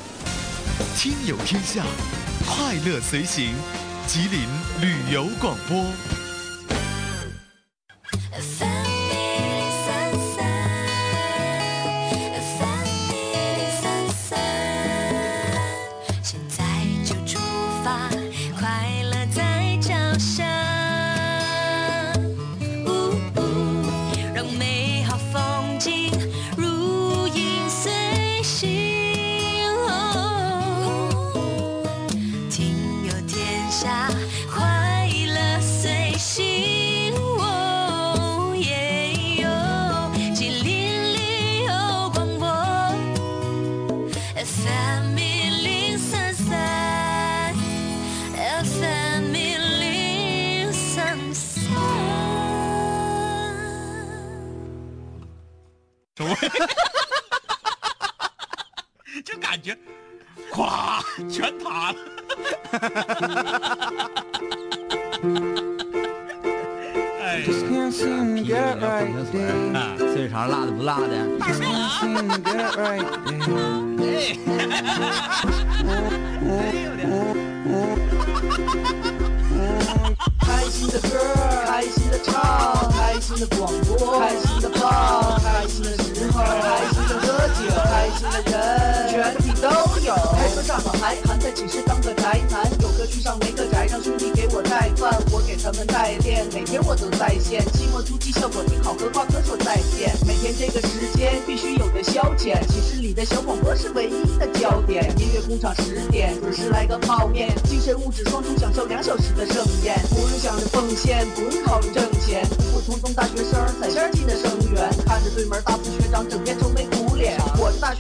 [0.97, 1.83] 听友天下，
[2.47, 3.53] 快乐随行，
[4.07, 4.47] 吉林
[4.81, 5.85] 旅游广播。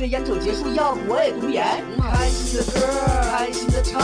[0.01, 1.63] 学眼瞅结束，要不我也读研。
[2.01, 2.81] 开心的歌，
[3.31, 4.01] 开心的唱，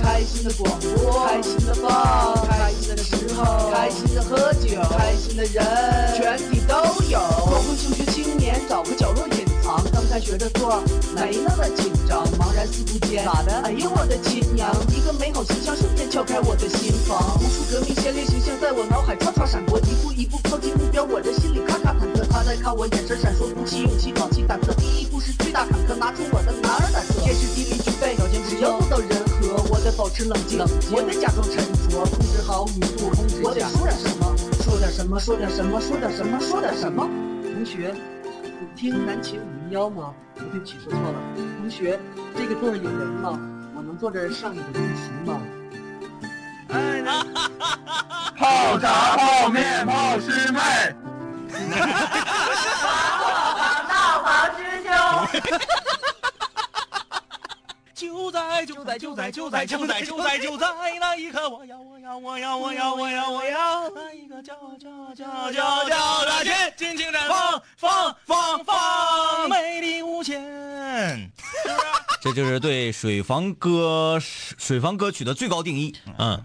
[0.00, 5.64] 开心的广播，开心的放，开心的时候，开心的喝酒，开心的人，
[10.12, 10.82] 藏，刚开学着做
[11.14, 13.52] 没那么紧张，茫然四顾间，咋的？
[13.64, 14.70] 哎呦我的亲娘！
[14.90, 22.28] 一个美好形象瞬间敲开我的心房，无数革命先烈形象在我脑海唰唰闪过，一步一步靠近目标，我的心里咔咔忐忑。
[22.28, 29.08] 他在看我眼神闪烁，鼓起勇气，壮起胆子，第一步是巨大坎坷，拿出我的男儿胆色，天时地利具备，条件只要做到人
[29.40, 30.60] 和，我得保持冷静，
[30.92, 31.56] 我得假装沉
[31.88, 37.08] 着，控制好语速，控制我得说点什么，说点什么，说点什么，说点什么，说点什么。
[37.40, 37.94] 同学，
[38.60, 39.40] 你听南琴
[39.72, 40.12] 五零幺吗？
[40.34, 41.18] 对不起，说错了。
[41.58, 41.98] 同学，
[42.36, 43.30] 这个座儿有人吗？
[43.74, 45.40] 我能坐这儿上你的自习吗？
[46.68, 47.02] 哎
[48.36, 50.60] 泡茶、泡面、泡师妹。
[58.02, 60.66] 就在就在就在就在就在就在就在
[60.98, 71.30] 那一刻，我要我要我要我要我要我要那一个叫叫叫叫叫的天，尽情绽放放放放，美丽无限。
[72.20, 75.94] 这就是对水房歌水房歌曲的最高定义。
[76.18, 76.42] 嗯，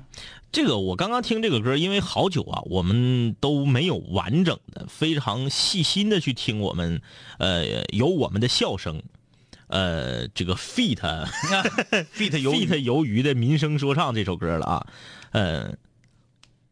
[0.52, 7.02] 这个我刚刚听这个歌，因为好久啊，我们都没有完整的、非常细心的去听我们，
[7.40, 9.02] 呃，有我们的笑声，
[9.68, 10.98] 呃，这个 feat
[12.16, 14.88] feat 鱿鱼 feat 鱿鱼的民生说唱这首歌了啊，
[15.32, 15.76] 呃，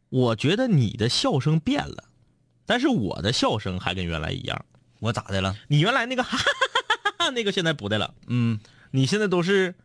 [0.10, 2.06] 我觉得你的笑声变了，
[2.66, 4.66] 但是我的笑声还跟原来一样。
[5.02, 5.56] 我咋的了？
[5.68, 8.60] 你原来那个哈哈哈哈哈那个现在不对了，嗯，
[8.92, 9.76] 你现在都是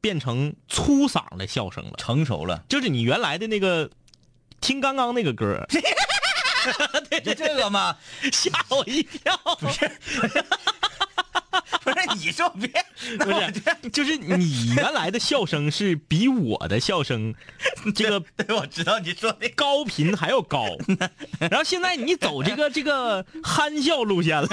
[0.00, 1.92] 变成粗嗓的笑声了。
[1.98, 2.64] 成熟了。
[2.68, 3.90] 就是你原来的那个，
[4.60, 5.66] 听刚刚那个歌，
[7.10, 7.96] 对就这个吗？
[8.32, 9.36] 吓我一跳。
[9.58, 9.90] 不是，
[11.82, 12.68] 不是你说别，
[13.18, 17.34] 不是， 就是你原来的笑声是比我的笑声，
[17.94, 20.66] 这个对，我知道你说的高频还要高。
[21.38, 24.48] 然后现在你走这个这个憨笑路线了。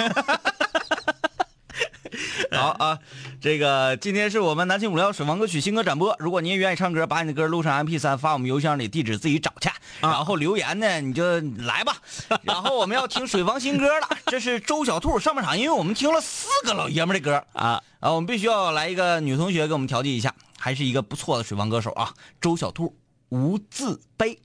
[2.52, 3.00] 好啊，
[3.42, 6.16] 这个今天是我们南青五聊水房歌曲新歌展播。
[6.20, 9.70] 如果你也愿意唱歌，把你的歌录上 MP 三发我们邮箱里，地址自己找去。
[10.00, 11.98] 然后留言呢，你就来吧。
[12.44, 22.96] 然后我们要听水房新歌了，这是周小兔上半场，因为我们听了四个老爷们的歌啊啊，我们必须要来一个女同学给我们调剂一下，还是一个不错的水房歌手啊，周小兔，
[23.30, 24.40] 无字碑。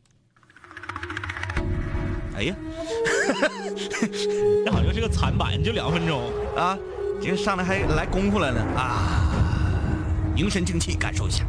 [2.34, 2.56] 哎呀，
[4.64, 6.78] 这好像是个残版，就两分钟啊，
[7.22, 9.30] 这上来还来功夫了呢啊！
[10.34, 11.44] 凝神静气，感受一下。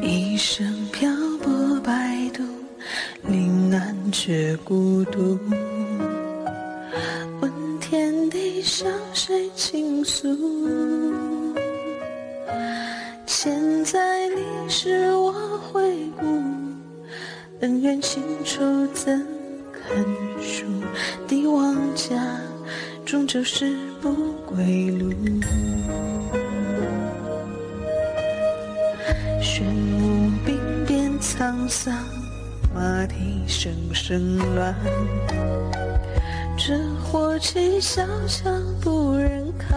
[0.00, 1.10] 一生漂
[1.42, 2.42] 泊摆渡，
[3.28, 5.38] 临安却孤独。
[8.64, 10.26] 向谁倾诉？
[13.26, 14.40] 千载历
[14.70, 16.24] 史我回顾，
[17.60, 19.22] 恩怨情仇怎
[19.70, 20.02] 堪
[20.40, 20.64] 数？
[21.28, 22.40] 帝王家
[23.04, 25.12] 终究是不归路。
[29.42, 31.94] 玄武兵变沧桑，
[32.74, 34.74] 马蹄声声乱。
[36.56, 38.48] 这火气小小
[38.80, 39.76] 不忍看，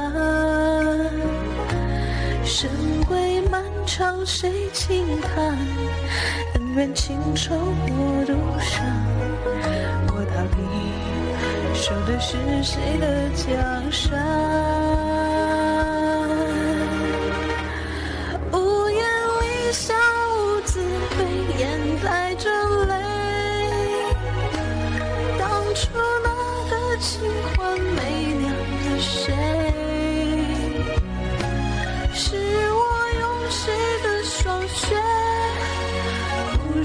[2.45, 2.69] 神
[3.07, 5.57] 鬼漫长谁轻叹？
[6.53, 8.86] 恩怨情仇我独伤，
[10.07, 10.57] 我到底
[11.73, 14.76] 守的是谁的江山？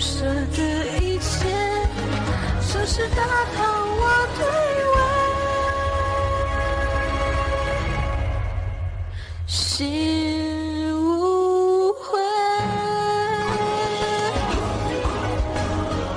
[0.03, 1.47] 舍的一切，
[2.73, 3.23] 这是打
[3.55, 4.45] 探我对
[4.91, 4.99] 外。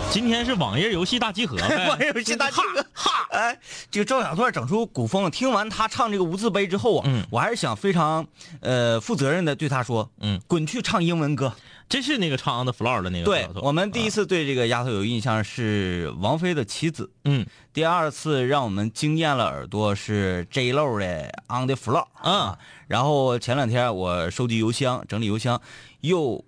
[0.10, 1.56] 今天是网页游戏大集合，
[1.88, 3.28] 网页游戏大集合，哈！
[3.30, 3.60] 哎，
[3.92, 8.26] 这个赵小段整出古风，听完他唱这个无字碑之后啊，嗯，我还是想非常
[8.62, 11.54] 呃负责任的对他说，嗯，滚去唱英文歌。
[11.88, 22.58] 这是那个唱 On the Floor 的那个对我们第一次对这个丫头有印象是王菲的妻子，嗯，第二次让我们惊艳了耳朵是 J Lo 的 On the Floor，嗯，
[22.88, 25.62] 然后前两天我收集邮箱整理邮箱，
[26.02, 26.44] 又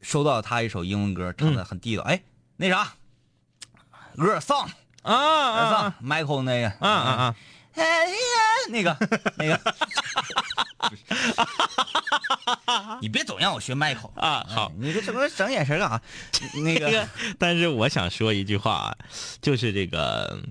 [0.00, 2.22] 收到她一首英文歌，唱的很地道，哎，
[2.56, 2.94] 那啥
[4.16, 4.68] ，Girl Song，
[5.02, 7.36] 啊啊 Girl 啊 Song，Michael 那个，啊啊啊！
[7.78, 8.14] 哎呀，
[8.70, 8.96] 那个
[9.38, 9.60] 那个，
[13.00, 14.72] 你别总让我学 Michael 啊好。
[14.78, 16.00] 你这什么整眼神干啥？
[16.62, 17.08] 那个个，
[17.38, 18.96] 但是我想说一句话啊，
[19.40, 20.42] 就是这个，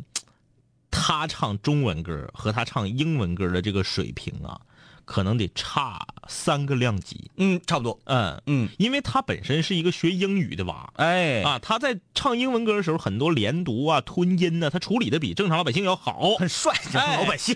[0.90, 4.60] 他唱中文歌和他唱英文歌的这个水平啊，
[5.08, 7.32] 可能得差三个量级。
[7.38, 10.92] 嗯，差不多，嗯嗯，因为他本身是一个学英语的娃。
[10.98, 16.36] 哎啊，他在唱英文歌的时候，很多连读啊、吞音呢、他处理的比正常老百姓要好。
[16.38, 17.56] 很帅，老百姓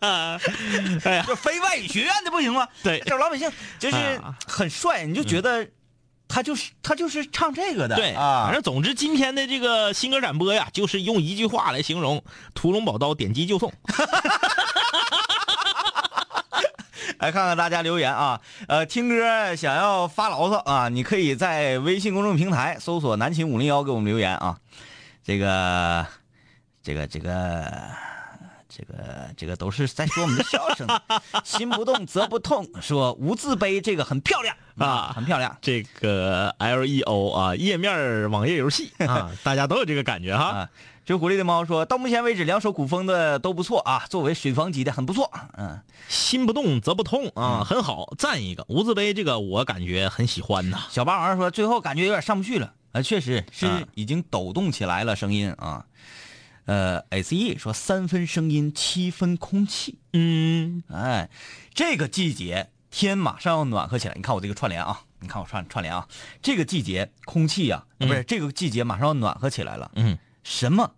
[0.00, 2.66] 哎呀，这非外语学院的不行吗？
[2.82, 5.68] 对这老百姓就是啊很帅，你就觉得
[6.26, 12.24] 他就是他就是唱这个的，对啊反，正总之今天的这个新歌展播呀，就是用一句话来形容：
[12.54, 13.72] 屠龙宝刀，点击就送。
[17.20, 24.58] 来看看大家留言啊，呃，听歌想要发牢骚啊，你可以在微信公众平台搜索“南秦五零幺”给我们留言啊。
[25.22, 26.06] 这个，
[26.82, 27.64] 这个，这个，
[28.68, 30.86] 这个，这个都是在说我们的笑声。
[31.44, 35.56] 心不动则不痛，说无字碑这个很漂亮啊，很漂亮。
[35.62, 40.44] 这个 L E O 啊，页面网页游戏啊， 大家都有这个感觉哈。
[40.44, 40.68] 啊，
[41.04, 45.30] 这狐狸的猫说到目前为止两首古风的都不错啊，作为水房级的很不错。
[45.58, 48.64] 嗯，心不动则不痛啊，很好，赞一个。
[48.68, 50.86] 无字碑这个我感觉很喜欢呐。
[50.90, 55.84] 小霸王说最后感觉有点上不去了啊，确实是啊已经抖动起来了声音啊。
[56.64, 59.98] 呃，S E 说三分声音，七分空气。
[60.14, 61.28] 嗯，哎，
[61.74, 64.14] 这个季节天马上要暖和起来。
[64.14, 66.08] 你看我这个串联啊，你看我串串联啊，
[66.40, 69.90] 这个季节空气呀、啊，不是这个季节马上要暖和起来了。
[69.96, 70.94] 嗯，什么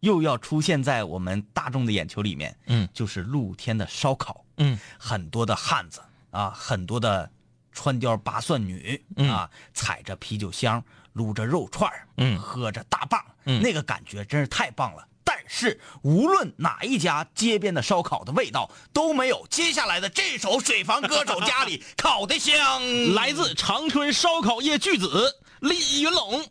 [0.00, 2.56] 又要出现在我们大众的眼球里面？
[2.66, 4.46] 嗯，就是露天的烧烤。
[4.56, 6.00] 嗯，很多的汉子
[6.30, 7.30] 啊，很多的
[7.72, 15.06] 穿貂拔蒜女啊，踩着啤酒箱，撸着肉串儿嗯喝着大棒，嗯那个感觉真是太棒了。
[15.22, 22.82] 但是无论哪一家街边的烧烤的味道都没有接下来的这首水房歌手家里 烤的香。
[23.14, 26.44] 来自长春烧烤业巨子李云龙，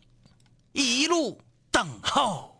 [0.72, 1.40] 一路
[1.80, 2.50] 等候。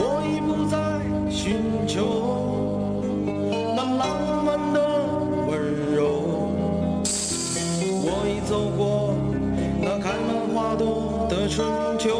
[0.00, 0.74] 我已不再
[1.30, 3.04] 寻求
[3.76, 4.08] 那浪
[4.46, 4.80] 漫的
[5.46, 5.60] 温
[5.94, 5.98] 柔，
[8.00, 9.12] 我已走过
[9.78, 12.16] 那开满花朵的春秋，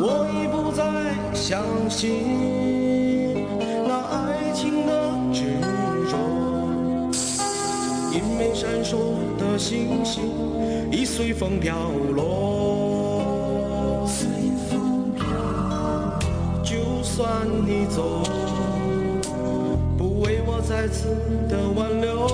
[0.00, 0.82] 我已不再
[1.32, 2.51] 相信
[9.52, 10.22] 的星星
[10.90, 14.06] 已随风飘落。
[14.06, 14.26] 随
[14.70, 15.26] 风飘
[15.68, 16.18] 落，
[16.64, 18.22] 就算你走，
[19.98, 21.08] 不为我再次
[21.50, 22.26] 的挽留；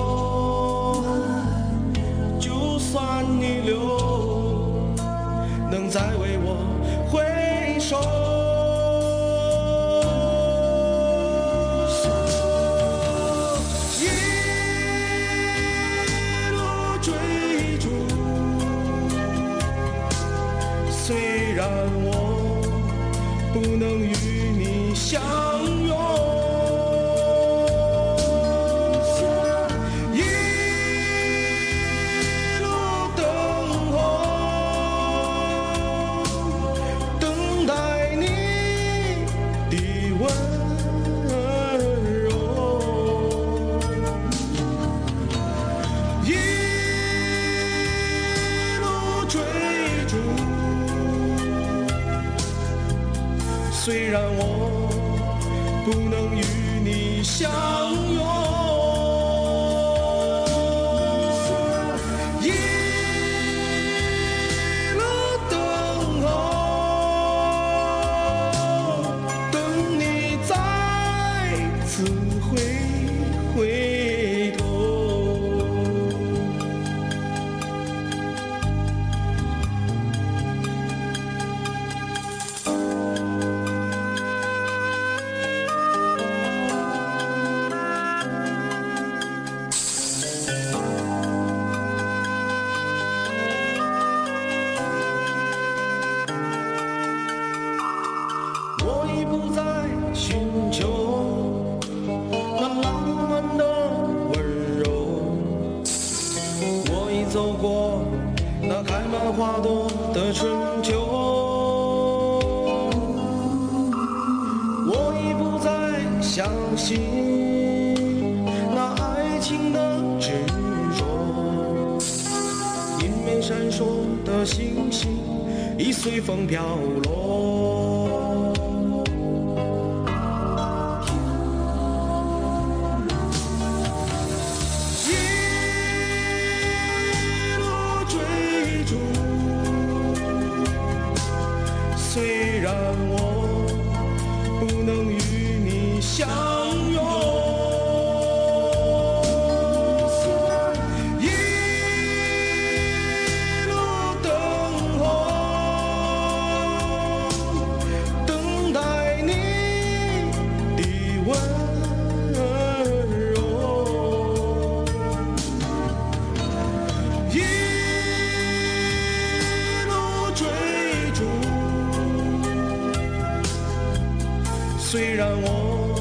[174.91, 175.93] 虽然我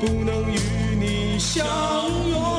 [0.00, 1.66] 不能与你相
[2.28, 2.57] 拥。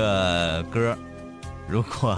[0.00, 0.96] 个歌，
[1.68, 2.16] 如果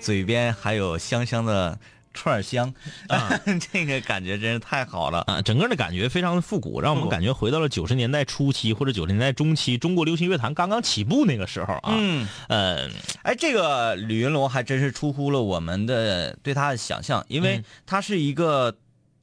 [0.00, 1.78] 嘴边还有香香的
[2.14, 2.72] 串香
[3.08, 3.28] 啊，
[3.72, 5.42] 这个感觉真是太好了啊！
[5.42, 11.94] 整个的感觉非常的复古，让我们感觉回到了九十年代初期或者九十年代中期中国流行乐坛刚刚起步那个时候啊。
[11.98, 12.88] 嗯，呃，
[13.22, 18.74] 哎，这个李云龙还真是出乎了我们的对他的想象，因为他是一个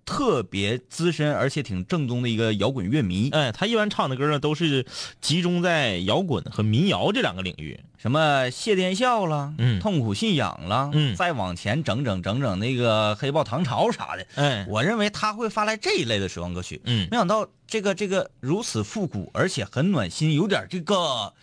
[0.05, 3.29] 特别资深而且挺正宗的一个摇滚乐迷。
[3.31, 4.85] 哎，他一般唱的歌呢都是
[5.21, 21.33] 集中在摇滚和民谣这两个领域，什么谢天笑了，嗯，痛苦信仰了，嗯，再往前整整整整那个黑豹唐朝啥的，哎，我认为他会发来这一类的时光歌曲，嗯，没想到这个这个如此复古，而且很暖心，有点这个。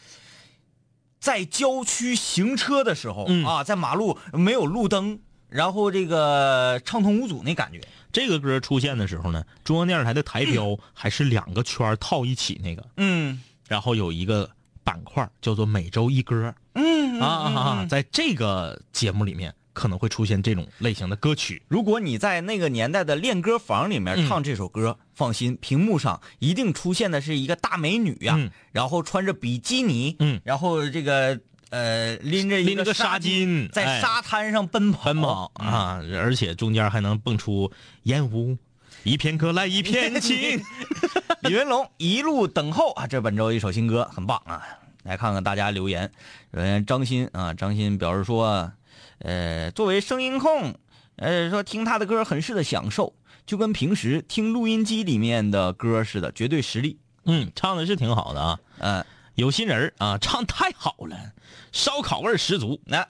[1.21, 5.19] 在郊区行车的时候、嗯、啊，在马路没有路灯，
[5.51, 7.83] 然后这个畅通无阻那感觉。
[8.13, 14.51] 这个歌出现的时候呢，中央电视台的台标还是两个圈套一起那个，嗯，然后有一个
[14.83, 21.63] 板块叫做每周一歌，嗯啊啊啊，在这个节目里面可能会出现这种类型的歌曲。
[21.69, 28.37] 如果你在那个年代的练歌房里面唱这首歌，嗯、放心，屏幕上一定出现的是一个大美女呀、啊。
[28.39, 31.41] 嗯，然后穿着比基尼，嗯，然后这个。
[31.71, 36.01] 呃，拎着拎着个纱巾，在沙滩上奔跑，奔跑啊！
[36.14, 37.71] 而且中间还能蹦出
[38.03, 38.59] 烟雾，
[39.05, 40.61] 一片歌来一片情。
[41.43, 44.62] 李云龙一路等候啊，这本周一首新歌很棒啊！
[45.05, 46.11] 来看看大家留言，
[46.53, 48.73] 首先张鑫啊，张鑫表示说，
[49.21, 50.75] 呃，作为声音控，
[51.16, 53.14] 呃，说听他的歌很是的享受，
[53.47, 56.99] 就跟平时听录音机里面的歌似的，绝对实力。
[57.27, 59.05] 嗯，唱的是挺好的啊，嗯。
[59.41, 61.32] 有心人啊，唱太好了，
[61.72, 62.78] 烧烤味十足。
[62.84, 63.09] 那、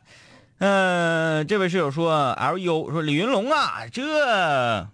[0.59, 4.89] 呃，这位室友说，L U 说李云龙啊，这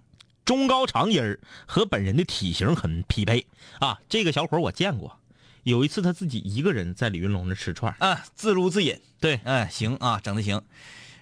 [0.46, 3.46] 中高长音儿和本人的体型很匹配
[3.80, 3.98] 啊。
[4.08, 5.18] 这个小伙我见过，
[5.62, 8.98] 有一次他自己一个人在李云龙那吃串啊，自撸自饮。
[9.20, 10.62] 对，哎，行啊，整的行。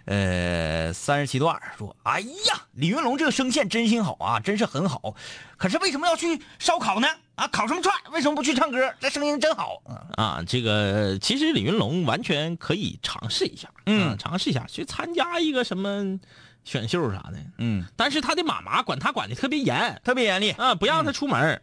[0.04, 5.16] 呃，三十七段说，哎呀，李云龙这个声线真心好啊，真是很好。
[5.56, 7.08] 可是为什么要去烧烤呢？
[7.36, 7.94] 啊，烤什么串？
[8.12, 8.94] 为什么不去唱歌？
[9.00, 9.82] 这声音真好
[10.16, 10.42] 啊！
[10.46, 16.18] 这个其实李云龙完全可以尝试一下，嗯，尝试一下去参加一个什么
[16.64, 17.84] 选秀啥的，嗯。
[17.96, 21.40] 但是他的妈妈管他管的特别严，特别严厉啊，不让他出门。
[21.54, 21.62] 嗯、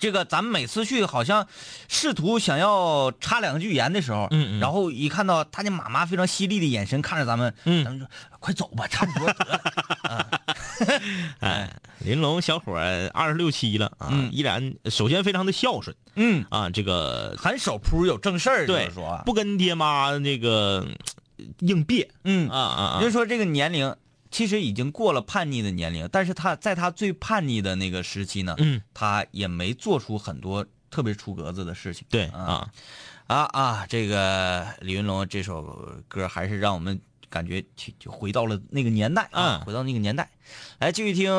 [0.00, 1.46] 这个咱们每次去好像
[1.88, 8.08] 试图想要插两句言的时候，嗯,嗯，然后一看到他的妈妈非常犀利的眼神看着咱们，嗯，咱们说
[8.40, 9.60] 快走吧，差不多得了。
[10.08, 10.26] 啊、
[11.40, 12.74] 哎，林龙小伙
[13.12, 16.44] 二十六七了啊，嗯、依然首先非常的孝顺，嗯。
[16.48, 20.86] 啊，这个很守铺有正事儿，对，说不跟爹妈那个
[21.58, 22.48] 硬别，嗯。
[22.48, 23.94] 啊啊，就说这个年龄
[24.30, 32.70] 其实已经过了叛逆的年龄，但是他在他最叛逆的那个时期呢，嗯，他也没做出很多特别出格子的事情，对啊。
[33.26, 33.48] 啊。
[33.52, 37.00] 啊，这个李云龙这首歌还是让我们。
[37.30, 40.28] 感觉就就回到了那个年代啊，嗯回到那个年代。
[40.80, 41.30] 来，继续听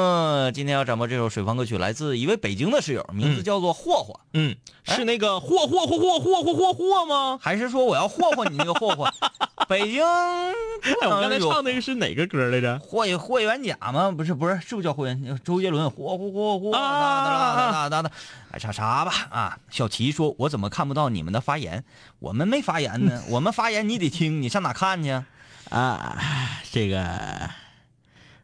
[0.53, 4.17] 今天要展播这首水房歌曲，来自一位北京的室友，名字叫做霍霍。
[4.33, 7.37] 嗯，是那个霍霍霍霍霍霍霍霍吗？
[7.41, 9.11] 还是说我要霍霍你那个霍霍？
[9.67, 12.79] 北京，哎，我刚才唱那个是哪个歌来着？
[12.79, 14.11] 霍霍元甲吗？
[14.11, 15.39] 不是，不是，是不是叫霍元？
[15.43, 18.11] 周杰伦霍霍霍霍哒哒哒哒哒哒，
[18.51, 19.57] 哎，啥啥吧啊！
[19.69, 21.83] 小齐说：“我怎么看不到你们的发言？
[22.19, 25.21] 我们没发言呢， 我们发言你得听，你上哪看去？
[25.71, 26.17] 啊，
[26.69, 27.49] 这个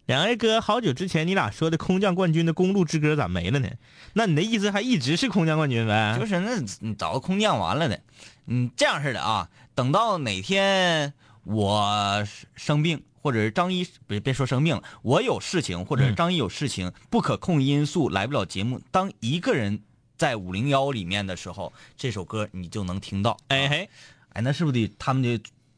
[0.06, 3.70] 两位哥，好久之前你俩说的空降冠军的公路之歌咋没了呢？
[4.14, 6.18] 那你的意思还一直是空降冠军呗？
[6.18, 8.00] 就是那你找个空降完了的。
[8.46, 11.14] 嗯，这样式的啊，等到哪天
[11.44, 12.26] 我
[12.56, 19.82] 生病，或者是张一别别说生病了，我有事情，或者是张一有事情，不可控因素来不了节目，当一个人
[20.16, 23.38] 在五零幺里面的时候，这首歌你就能听到。
[23.50, 23.90] 哎嘿，
[24.30, 25.38] 哎，那是不是得他们得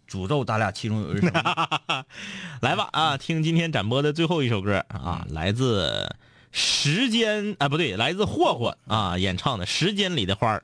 [0.09, 1.41] 诅咒咱俩其中有一人生病？
[2.61, 6.09] 来吧啊，听今天展播的最后一首歌啊，来自
[6.51, 10.63] 时间啊，不对，来自霍霍啊演唱的《时间里的花儿》。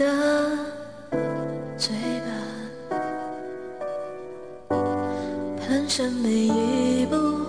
[0.00, 0.06] 的
[1.76, 1.92] 嘴
[2.24, 2.28] 巴，
[5.60, 7.39] 蹒跚每一步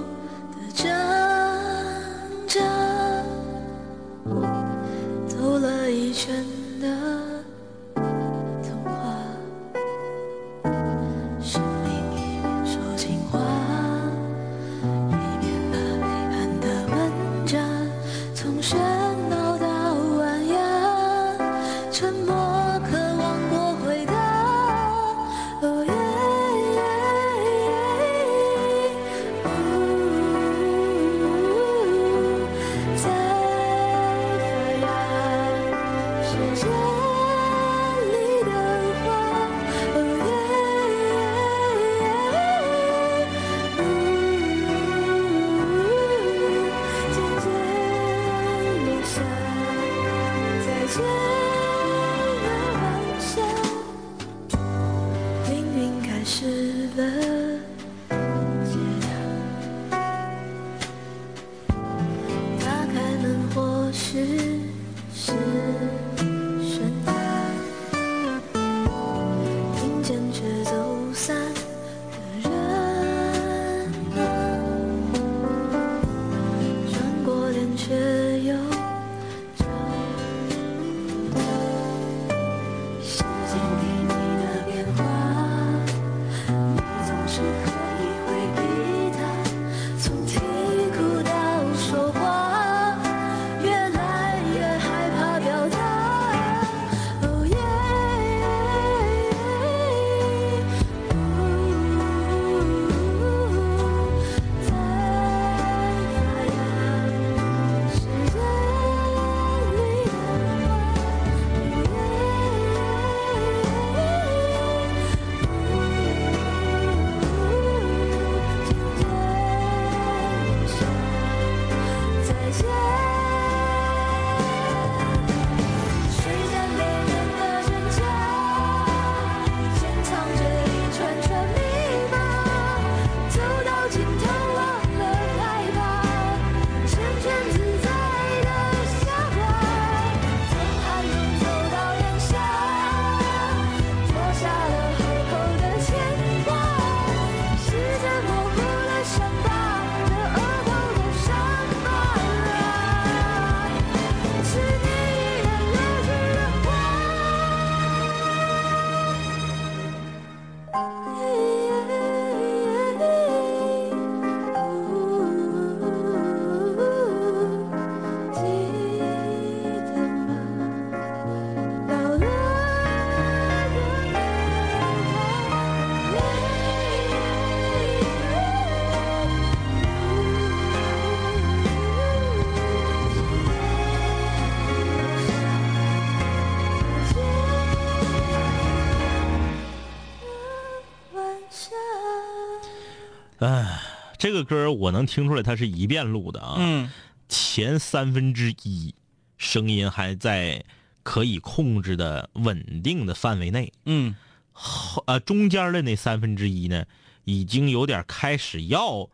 [194.31, 196.55] 这个歌我能听出来，它是一遍录的啊。
[196.57, 196.89] 嗯，
[197.27, 198.95] 前三分之一
[199.37, 200.63] 声音还在
[201.03, 204.15] 可以控制的稳定的范围内，嗯，
[204.53, 206.85] 后呃中间的那三分之一呢，
[207.25, 209.09] 已经有点开始要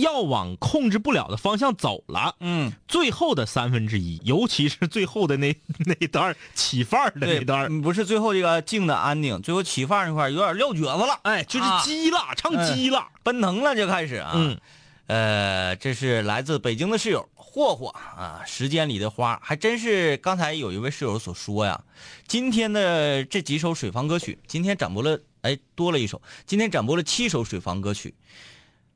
[0.00, 2.36] 要往控制不了的方向走了。
[2.40, 5.54] 嗯，最后的三分之一，尤其是最后的那
[5.84, 13.06] 那段起范儿的对那段不是最后这个静的安定，最后起范儿那块儿有点撂蹶子了，哎，就是啊激了，唱鸡了。
[13.22, 14.32] 奔腾了就开始啊。
[14.34, 14.58] 嗯，
[15.06, 21.82] 呃，这是来自北京的室友霍霍啊，时间里的花，还真是刚才有一位室友所说呀，
[22.28, 28.14] 今天的这几首水房歌曲，今天展播了，哎，多了一首，今天展播了七首水房歌曲，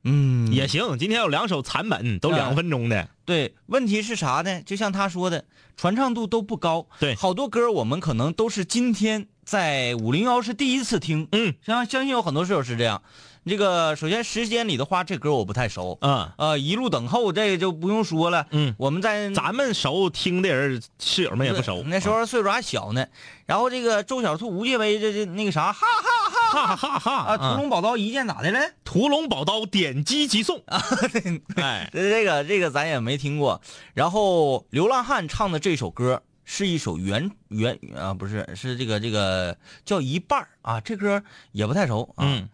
[0.05, 3.09] 嗯，也行，今天有两首残本，都两分钟的。
[3.25, 4.63] 对，问题是啥呢？
[4.63, 5.45] 就像他说的，
[5.77, 6.87] 传唱度都不高。
[6.99, 11.29] 对好多歌我们可能都是今天在五零幺是第一次听。
[11.33, 13.03] 嗯，相相信有很多室友是这样。
[13.47, 15.97] 这个首先《时间里的花》这歌我不太熟。
[16.03, 18.47] 嗯，呃，一路等候这个就不用说了。
[18.51, 21.83] 嗯，我们在咱们熟，听的人室友们也不熟。
[21.87, 23.07] 那时候岁数还小呢。
[23.47, 26.20] 然后这个周小兔无界杯这这那个啥，哈哈
[26.51, 27.37] 哈哈哈哈啊！
[27.37, 28.61] 屠龙宝刀一剑咋的了？
[28.85, 30.83] 屠龙宝刀点击即送啊！
[31.57, 33.61] 哎，这个这个咱也没听过。
[33.95, 41.23] 然后流浪汉唱的这首歌是一首原原啊，不是是这个这个叫一半啊，这歌
[41.53, 42.25] 也不太熟啊。
[42.27, 42.49] 嗯，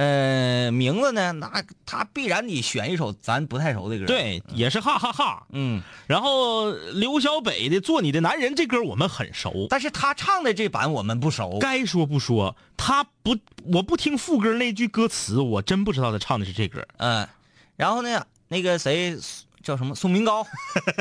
[0.00, 4.06] 呃，名字呢，那他必然得选一首咱不太熟的歌。
[4.06, 5.46] 对，也是哈哈哈。
[5.50, 11.58] 嗯，然后刘小北的《做你的男人》这歌我们很熟，但是他唱的这版我们不熟。
[11.58, 13.36] 该说不说，他不，
[13.70, 16.82] 我不听副歌那句歌词，我真不知道他唱的是这歌。
[16.96, 17.28] 嗯，
[17.76, 19.18] 然后呢，那个谁
[19.62, 20.46] 叫什么宋明高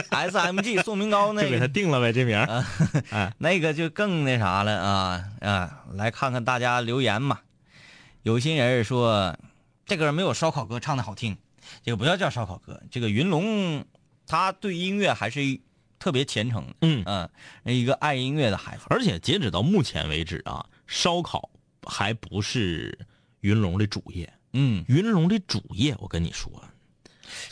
[0.10, 2.46] ，S M G 宋明高那 就给他定了呗，这名儿。
[2.46, 2.68] 啊，
[3.12, 5.84] 哎， 那个就更那啥了啊啊！
[5.94, 7.40] 来看看大家留言嘛。
[8.24, 9.38] 有些人说
[9.86, 11.38] 这歌没有烧烤哥唱的好听，
[11.84, 13.86] 这个不要叫烧烤哥，这个云龙
[14.28, 15.42] 他对音乐还是
[15.98, 17.30] 特别虔诚，嗯嗯，
[17.64, 18.84] 一个爱音乐的孩子。
[18.90, 21.50] 而且截止到目前为止啊，烧烤
[21.84, 22.98] 还不是
[23.42, 24.32] 云龙的主业。
[24.54, 26.52] 嗯，云龙的主业，我跟你说，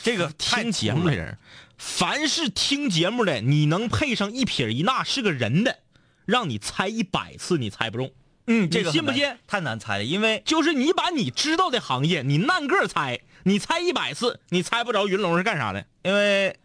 [0.02, 1.38] 这个听节目的人，
[1.76, 5.78] 凡是听节目的，你能配上一撇一捺是个人的，
[6.24, 8.10] 让你猜一百次你猜不中。
[8.48, 9.36] 嗯，这个信不信？
[9.46, 15.84] 太难猜了，因为就是你把你知道的行业，你按个猜，你猜一百次，你猜不着云龙是干啥的。
[16.02, 16.58] 因为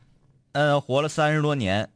[0.53, 1.89] 呃活了三十多年，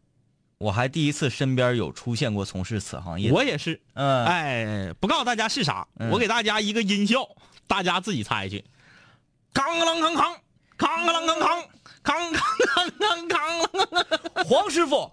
[0.57, 3.31] 我还第一次身边有出现过从事此行业。
[3.31, 7.27] 我也是，嗯，哎，不告诉大家是啥，嗯我给大家一个音效，
[7.65, 8.65] 大家自己猜去。
[9.53, 10.35] 康啷康康，
[10.77, 11.63] 康啷康康，
[12.03, 14.45] 康康康康康。
[14.45, 15.09] 黄师傅，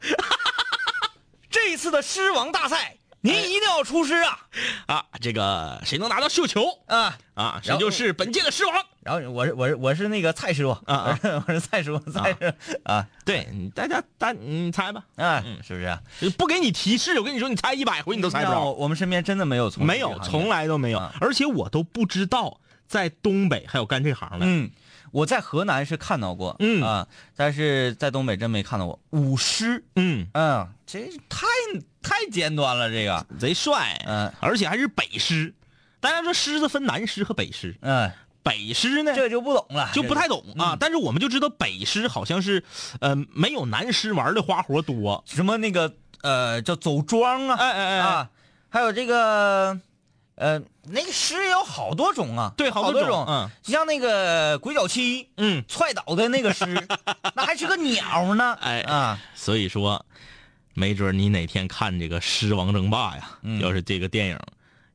[1.48, 4.38] 这一次的狮王大赛，您一定要出师啊！
[4.86, 6.66] 啊，这个谁能拿到绣球？
[6.86, 7.16] 啊。
[7.32, 8.74] 啊，谁然后就是本届的狮王。
[9.00, 10.72] 然后我是我是我是那个蔡师傅。
[10.84, 11.18] 啊啊。
[11.48, 12.74] 我是蔡师傅，蔡师傅。
[12.84, 15.56] 啊，对，大家大你猜吧，啊，嗯。
[15.62, 15.98] 是不是啊？
[16.36, 18.62] 不给你提示，我跟你说，你猜一百回你都猜不着。
[18.62, 20.98] 我我们身边真的没有从没有，从来都没有。
[20.98, 24.44] 啊，而且我都不知道在东北还有干这行的。
[24.46, 24.70] 嗯，
[25.12, 26.82] 我在河南是看到过，嗯。
[26.82, 29.00] 啊，但是在东北真没看到过。
[29.12, 29.82] 舞狮。
[29.96, 31.46] 嗯，嗯，这太
[32.04, 34.32] 太尖端了，这个，贼帅，嗯。
[34.40, 35.52] 而且还是北狮。
[36.00, 40.44] 大家说狮子分南狮和北狮，嗯，北狮呢这就不懂了，就不太懂。
[40.58, 40.74] 啊。
[40.74, 40.76] 嗯。
[40.78, 42.62] 但是我们就知道北狮好像是，
[43.00, 45.24] 呃，没有南狮玩的花活多。
[45.26, 48.28] 什么那个呃叫走桩啊，哎哎哎啊，
[48.68, 49.80] 还有这个
[50.34, 53.48] 呃那个狮有好多种啊，对好多种嗯。
[53.62, 56.66] 像那个鬼脚七，嗯，踹倒的那个狮，
[57.34, 60.04] 那还是个鸟呢，哎啊，所以说，
[60.74, 64.38] 没准你哪天看这个《狮王争霸》呀，嗯要是这个电影，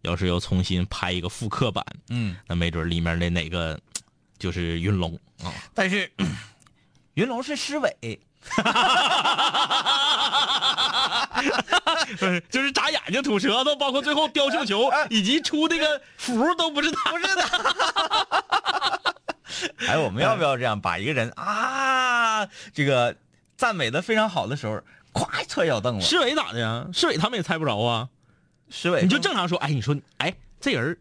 [0.01, 3.79] 要是又重新拍一个复刻版，嗯，那没准里面的哪个
[4.37, 5.51] 就是云龙啊。
[5.73, 6.11] 但是
[7.15, 7.97] 云龙是狮尾，
[12.49, 17.41] 就是眨眼睛、吐舌头，包括最后叼绣球以及出那个符都不是他，不是的。
[19.87, 23.15] 哎，我们要不要这样把一个人啊这个
[23.57, 24.81] 赞美的非常好的时候，
[25.13, 26.87] 咵一踹脚凳子，市委咋的呀？
[26.93, 28.09] 市委他们也猜不着啊。
[28.69, 30.95] 市委你就正常说，哎，你说，哎，这人，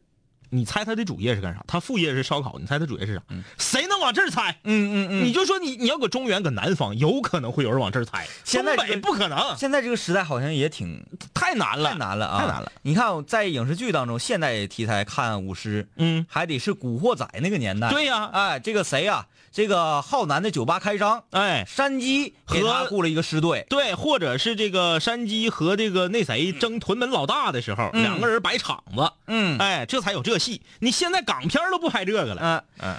[0.49, 1.63] 你猜他的主业是干啥？
[1.67, 3.23] 他副业是烧烤，你猜他主业是啥？
[3.59, 4.59] 谁能往这儿猜？
[4.65, 11.05] 嗯嗯嗯，你就说你你要搁中原搁南方，有可能会有人往这儿猜，东北现在这个不可能，现在这个时代好像也挺
[11.35, 12.73] 太难了，太难了啊，太难了。
[12.81, 17.91] 你看在影视剧当中，现代题材看舞狮，嗯，还得是古惑仔那个年代。
[17.91, 23.67] 对呀哎，这个谁呀、这个浩南的酒吧开张，哎，山鸡给他和雇了一个师队。
[23.69, 32.41] 对，或者是这个山鸡和这个那谁争屯门老大的时候，两个人摆场子，嗯，哎，这才有这戏，你现在港片都不拍这个了。
[32.41, 32.97] 嗯嗯，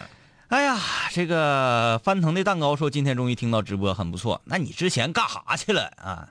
[0.49, 0.79] 哎呀，
[1.11, 4.41] 这个翻腾的蛋糕说今天终于听到直播，很不错。
[4.45, 6.29] 那你之前干啥去了啊？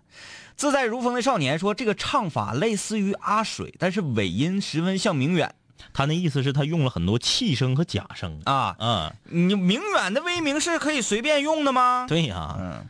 [0.56, 5.54] 自在如风的少年说这个唱法类似于阿水，但是尾音十分像明远。
[5.92, 8.76] 他那意思是他用了很多气声和假声啊。
[8.78, 12.06] 嗯，你明远的威名是可以随便用的吗？
[12.08, 12.86] 对呀、嗯，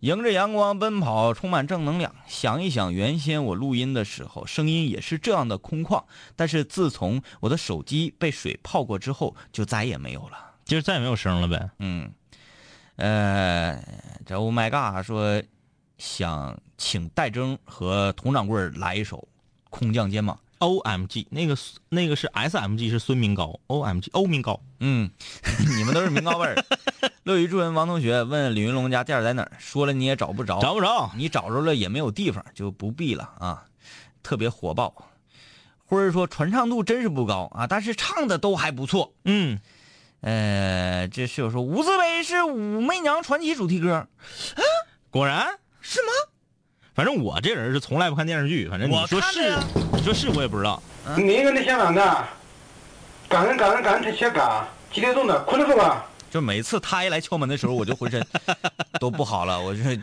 [0.00, 2.14] 迎着阳光奔跑，充满正能量。
[2.26, 6.04] 想一想，原先我录音的时候，声音也是这样的空旷，
[6.34, 10.52] 但是自从我的手机被水泡过之后，就再也没有了。
[10.64, 11.70] 就是再也没有声了呗。
[11.80, 12.10] 嗯，
[12.96, 13.82] 呃，
[14.24, 15.42] 这 Oh my God 说
[15.98, 19.16] 想请戴征和佟掌柜来一首
[19.70, 20.36] 《空降肩膀》。
[20.62, 21.58] O M G，那个
[21.88, 25.10] 那个是 S M G 是孙明高，O M G 欧明高，嗯，
[25.76, 26.64] 你们都是明高味儿。
[27.24, 33.64] 乐于助人王同学问李云龙家店在哪儿，说了你也找不着，找不着，你找着了也没有地方，就不必了啊。
[34.22, 34.94] 特别火爆，
[35.84, 39.12] 或者说传唱度真是不高啊，但是唱的都还不错。
[39.24, 39.58] 嗯，
[40.20, 44.08] 呃，这室友说无字碑是《武媚娘传奇》主题歌，啊，
[45.10, 46.31] 果然是吗？
[46.94, 49.56] 反正我这人是从来不看电视剧，反正你说是
[49.92, 50.82] 你说是我也不知道。
[51.16, 52.24] 你一个人想哪的？
[53.28, 54.62] 赶人赶人赶人才先赶，
[54.92, 55.40] 几点钟的？
[55.44, 56.04] 困了不吧？
[56.30, 58.22] 就每次他一来敲门的时候，我就浑身
[59.00, 59.58] 都不好了。
[59.58, 59.98] 我这，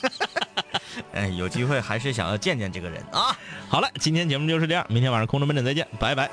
[1.12, 3.36] 哎，有机会还是想要见见这个人啊。
[3.68, 6.30] 好了，今天节目就是这样，明天晚上空中门诊再见，拜拜。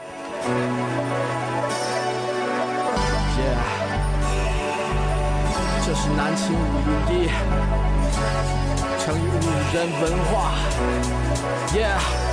[5.85, 6.57] 这是南秦五
[7.09, 7.29] 零一，
[9.05, 10.53] 成语五人文化。
[11.73, 12.32] Yeah。